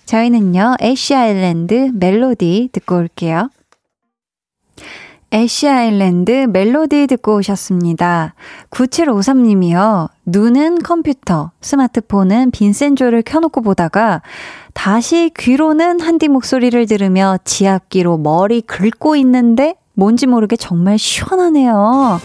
[0.06, 0.76] 저희는요.
[0.80, 3.50] 애쉬 아일랜드 멜로디 듣고 올게요.
[5.34, 8.34] 애쉬 아일랜드 멜로디 듣고 오셨습니다.
[8.70, 10.08] 9753님이요.
[10.26, 14.22] 눈은 컴퓨터, 스마트폰은 빈센조를 켜놓고 보다가
[14.74, 22.20] 다시 귀로는 한디 목소리를 들으며 지압기로 머리 긁고 있는데 뭔지 모르게 정말 시원하네요.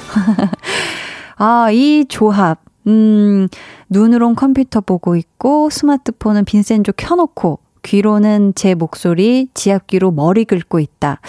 [1.37, 2.59] 아, 이 조합.
[2.85, 3.47] 음,
[3.89, 11.19] 눈으론 컴퓨터 보고 있고 스마트폰은 빈센조 켜놓고 귀로는 제 목소리, 지압귀로 머리 긁고 있다.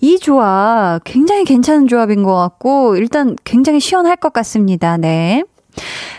[0.00, 4.96] 이 조합 굉장히 괜찮은 조합인 것 같고, 일단 굉장히 시원할 것 같습니다.
[4.96, 5.44] 네.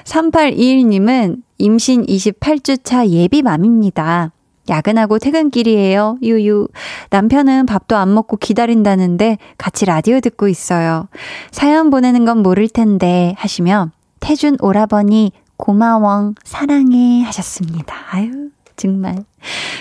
[0.06, 4.32] 3821님은 임신 28주 차 예비맘입니다.
[4.70, 6.18] 야근하고 퇴근길이에요.
[6.22, 6.68] 유유.
[7.10, 11.08] 남편은 밥도 안 먹고 기다린다는데 같이 라디오 듣고 있어요.
[11.52, 17.96] 사연 보내는 건 모를 텐데 하시면 태준 오라버니 고마워 사랑해 하셨습니다.
[18.12, 18.50] 아유
[18.80, 19.16] 정말.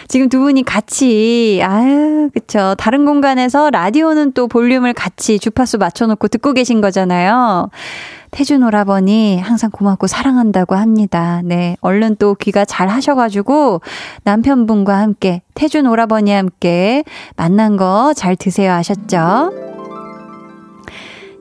[0.09, 2.74] 지금 두 분이 같이, 아유, 그쵸.
[2.76, 7.70] 다른 공간에서 라디오는 또 볼륨을 같이 주파수 맞춰놓고 듣고 계신 거잖아요.
[8.32, 11.40] 태준 오라버니 항상 고맙고 사랑한다고 합니다.
[11.44, 11.76] 네.
[11.80, 13.80] 얼른 또 귀가 잘 하셔가지고
[14.24, 17.05] 남편분과 함께, 태준 오라버니 함께
[17.36, 19.53] 만난 거 잘 드세요 하셨죠?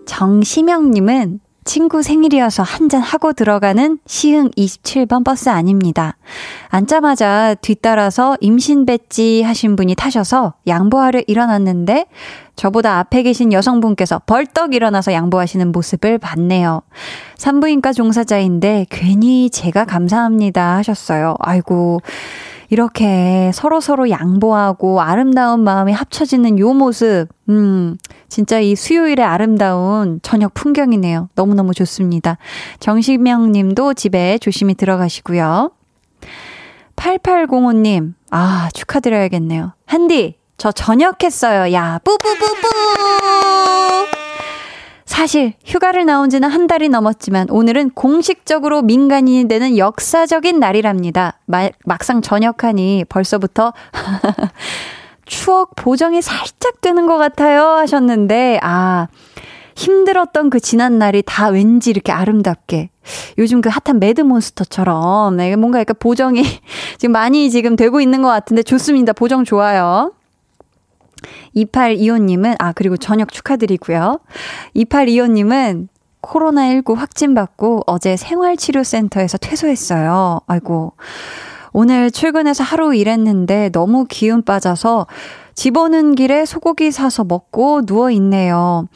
[0.06, 6.16] 정시명님은 친구 생일이어서 한잔 하고 들어가는 시흥 27번 버스 아닙니다.
[6.70, 12.06] 앉자마자 뒤따라서 임신 배지 하신 분이 타셔서 양보하려 일어났는데
[12.56, 16.84] 저보다 앞에 계신 여성분께서 벌떡 일어나서 양보하시는 모습을 봤네요.
[17.36, 21.36] 산부인과 종사자인데 괜히 제가 감사합니다 하셨어요.
[21.40, 22.00] 아이고.
[22.70, 27.98] 이렇게 서로서로 양보하고 아름다운 마음이 합쳐지는 요 모습, 음,
[28.28, 31.30] 진짜 이 수요일의 아름다운 저녁 풍경이네요.
[31.36, 32.38] 너무너무 좋습니다.
[32.80, 35.72] 정식명 님도 집에 조심히 들어가시고요.
[36.98, 39.74] 8805님, 아, 축하드려야겠네요.
[39.86, 41.72] 한디, 저 전역했어요.
[41.74, 43.37] 야, 뿌뿌뿌뿌!
[45.18, 51.40] 사실 휴가를 나온 지는 한 달이 넘었지만 오늘은 공식적으로 민간인이 되는 역사적인 날이랍니다.
[51.48, 53.74] 마, 막상 전역하니 벌써부터
[55.26, 59.08] 추억 보정이 살짝 되는 것 같아요 하셨는데 아
[59.76, 62.92] 힘들었던 그 지난 날이 다 왠지 이렇게 아름답게
[63.40, 66.44] 요즘 그 핫한 매드몬스터처럼 네, 뭔가 약간 보정이
[67.00, 69.14] 지금 많이 지금 되고 있는 것 같은데 좋습니다.
[69.14, 70.12] 보정 좋아요.
[71.56, 74.20] 2825님은, 아, 그리고 저녁 축하드리고요.
[74.76, 75.88] 2825님은
[76.22, 80.42] 코로나19 확진받고 어제 생활치료센터에서 퇴소했어요.
[80.48, 80.94] 아이고.
[81.74, 85.06] 오늘 출근해서 하루 일했는데 너무 기운 빠져서
[85.54, 88.88] 집 오는 길에 소고기 사서 먹고 누워있네요.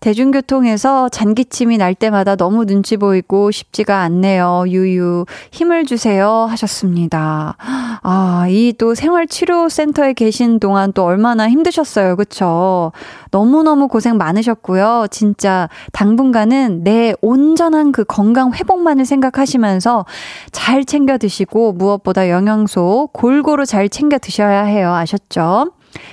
[0.00, 4.64] 대중교통에서 잔기침이 날 때마다 너무 눈치 보이고 쉽지가 않네요.
[4.68, 5.24] 유유.
[5.52, 6.46] 힘을 주세요.
[6.48, 7.56] 하셨습니다.
[7.58, 12.16] 아, 이 또 생활치료센터에 계신 동안 또 얼마나 힘드셨어요.
[12.16, 12.92] 그쵸?
[13.30, 15.06] 너무너무 고생 많으셨고요.
[15.10, 20.04] 진짜 당분간은 내 온전한 그 건강 회복만을 생각하시면서
[20.52, 24.92] 잘 챙겨 드시고 무엇보다 영양소 골고루 잘 챙겨 드셔야 해요.
[24.92, 25.70] 아셨죠?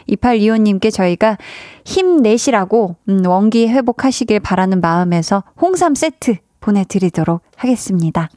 [0.09, 1.38] 2825님께 저희가
[1.86, 8.29] 힘내시라고, 음, 원기 회복하시길 바라는 마음에서 홍삼 세트 보내드리도록 하겠습니다.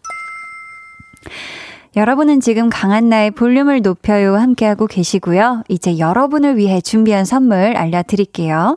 [1.97, 5.63] 여러분은 지금 강한나의 볼륨을 높여요 함께하고 계시고요.
[5.69, 8.77] 이제 여러분을 위해 준비한 선물 알려드릴게요.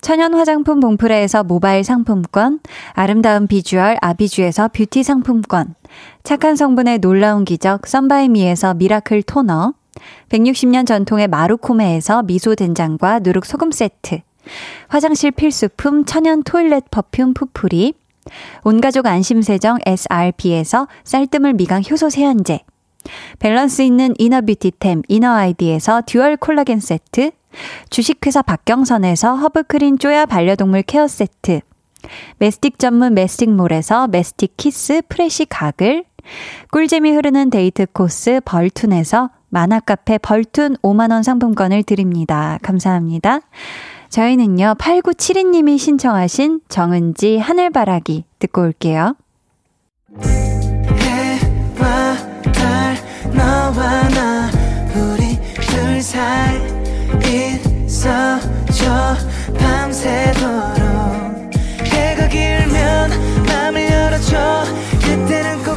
[0.00, 2.60] 천연 화장품 봉프레에서 모바일 상품권,
[2.92, 5.74] 아름다운 비주얼 아비주에서 뷰티 상품권,
[6.22, 9.74] 착한 성분의 놀라운 기적 썬바이미에서 miracle 토너,
[10.28, 14.20] 160년 전통의 마루코메에서 미소 된장과 누룩 소금 세트.
[14.88, 17.94] 화장실 필수품 천연 toilet perfume 푸풀이.
[18.64, 22.60] 온가족 안심세정 SRP에서 쌀뜨물 미강 효소 세안제.
[23.38, 27.30] 밸런스 있는 inner 뷰티템 이너 아이디에서 dual 콜라겐 세트.
[27.88, 31.60] 주식회사 박경선에서 허브크린 쪼야 반려동물 케어 세트.
[32.38, 36.04] 메스틱 전문 메스틱몰에서 메스틱 키스 프레시 가글.
[36.70, 42.58] 꿀잼이 흐르는 데이트 코스 벌툰에서 만화카페 벌툰 5만원 상품권을 드립니다.
[42.62, 43.40] 감사합니다.
[44.08, 49.14] 저희는요, 8972님이 신청하신 정은지 하늘바라기 듣고 올게요.
[50.20, 52.16] 해와
[52.52, 52.96] 달
[53.32, 54.50] 너와 나
[54.96, 56.58] 우리 둘 사이
[57.86, 59.14] 있어줘
[59.58, 60.80] 밤새도록
[61.84, 63.10] 해가 길면
[63.46, 64.64] 맘을 열어줘
[65.02, 65.76] 그때는 꼭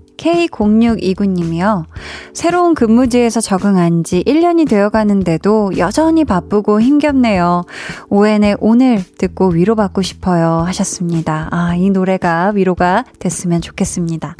[0.21, 1.85] K0629님이요.
[2.33, 7.63] 새로운 근무지에서 적응한 지 1년이 되어 가는데도 여전히 바쁘고 힘겹네요.
[8.09, 10.63] 오엔의 오늘 듣고 위로받고 싶어요.
[10.67, 11.47] 하셨습니다.
[11.51, 14.35] 아, 이 노래가 위로가 됐으면 좋겠습니다.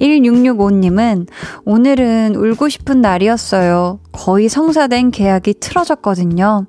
[0.00, 1.26] 1665님은
[1.64, 4.00] 오늘은 울고 싶은 날이었어요.
[4.12, 6.66] 거의 성사된 계약이 틀어졌거든요.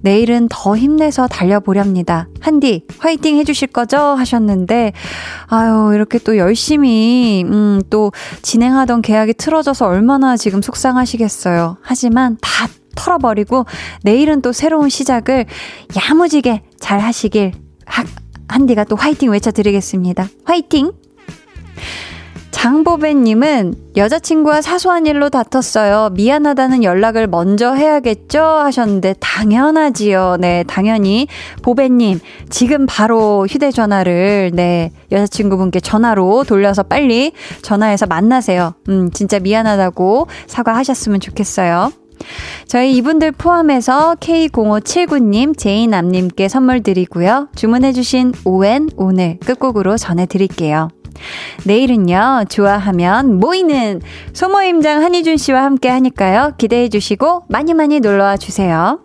[0.00, 2.28] 내일은 더 힘내서 달려보렵니다.
[2.40, 3.98] 한디, 화이팅 해주실 거죠?
[3.98, 4.92] 하셨는데,
[5.46, 8.12] 아유, 이렇게 또 열심히, 음, 또
[8.42, 11.78] 진행하던 계약이 틀어져서 얼마나 지금 속상하시겠어요.
[11.80, 12.66] 하지만 다
[12.96, 13.66] 털어버리고
[14.02, 15.46] 내일은 또 새로운 시작을
[15.96, 17.52] 야무지게 잘 하시길
[17.86, 18.04] 하,
[18.48, 20.28] 한디가 또 화이팅 외쳐드리겠습니다.
[20.44, 20.92] 화이팅!
[22.60, 26.10] 장보배님은 여자친구와 사소한 일로 다퉜어요.
[26.12, 28.42] 미안하다는 연락을 먼저 해야겠죠?
[28.42, 30.36] 하셨는데, 당연하지요.
[30.38, 31.26] 네, 당연히.
[31.62, 37.32] 보배님, 지금 바로 휴대전화를, 네, 여자친구분께 전화로 돌려서 빨리
[37.62, 38.74] 전화해서 만나세요.
[38.90, 41.92] 음, 진짜 미안하다고 사과하셨으면 좋겠어요.
[42.66, 47.48] 저희 이분들 포함해서 K0579님, 제이남님께 선물 드리고요.
[47.56, 50.90] 주문해주신 오엔 오늘 끝곡으로 전해드릴게요.
[51.64, 54.00] 내일은요, 좋아하면 모이는
[54.32, 56.52] 소모임장 한희준 씨와 함께 하니까요.
[56.58, 59.00] 기대해 주시고 많이 많이 놀러와 주세요.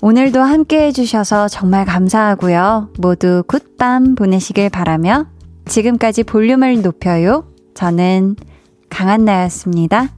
[0.00, 2.90] 오늘도 함께 해주셔서 정말 감사하고요.
[2.98, 5.26] 모두 굿밤 보내시길 바라며
[5.66, 7.44] 지금까지 볼륨을 높여요.
[7.74, 8.36] 저는
[8.90, 10.08] 강한나였습니다.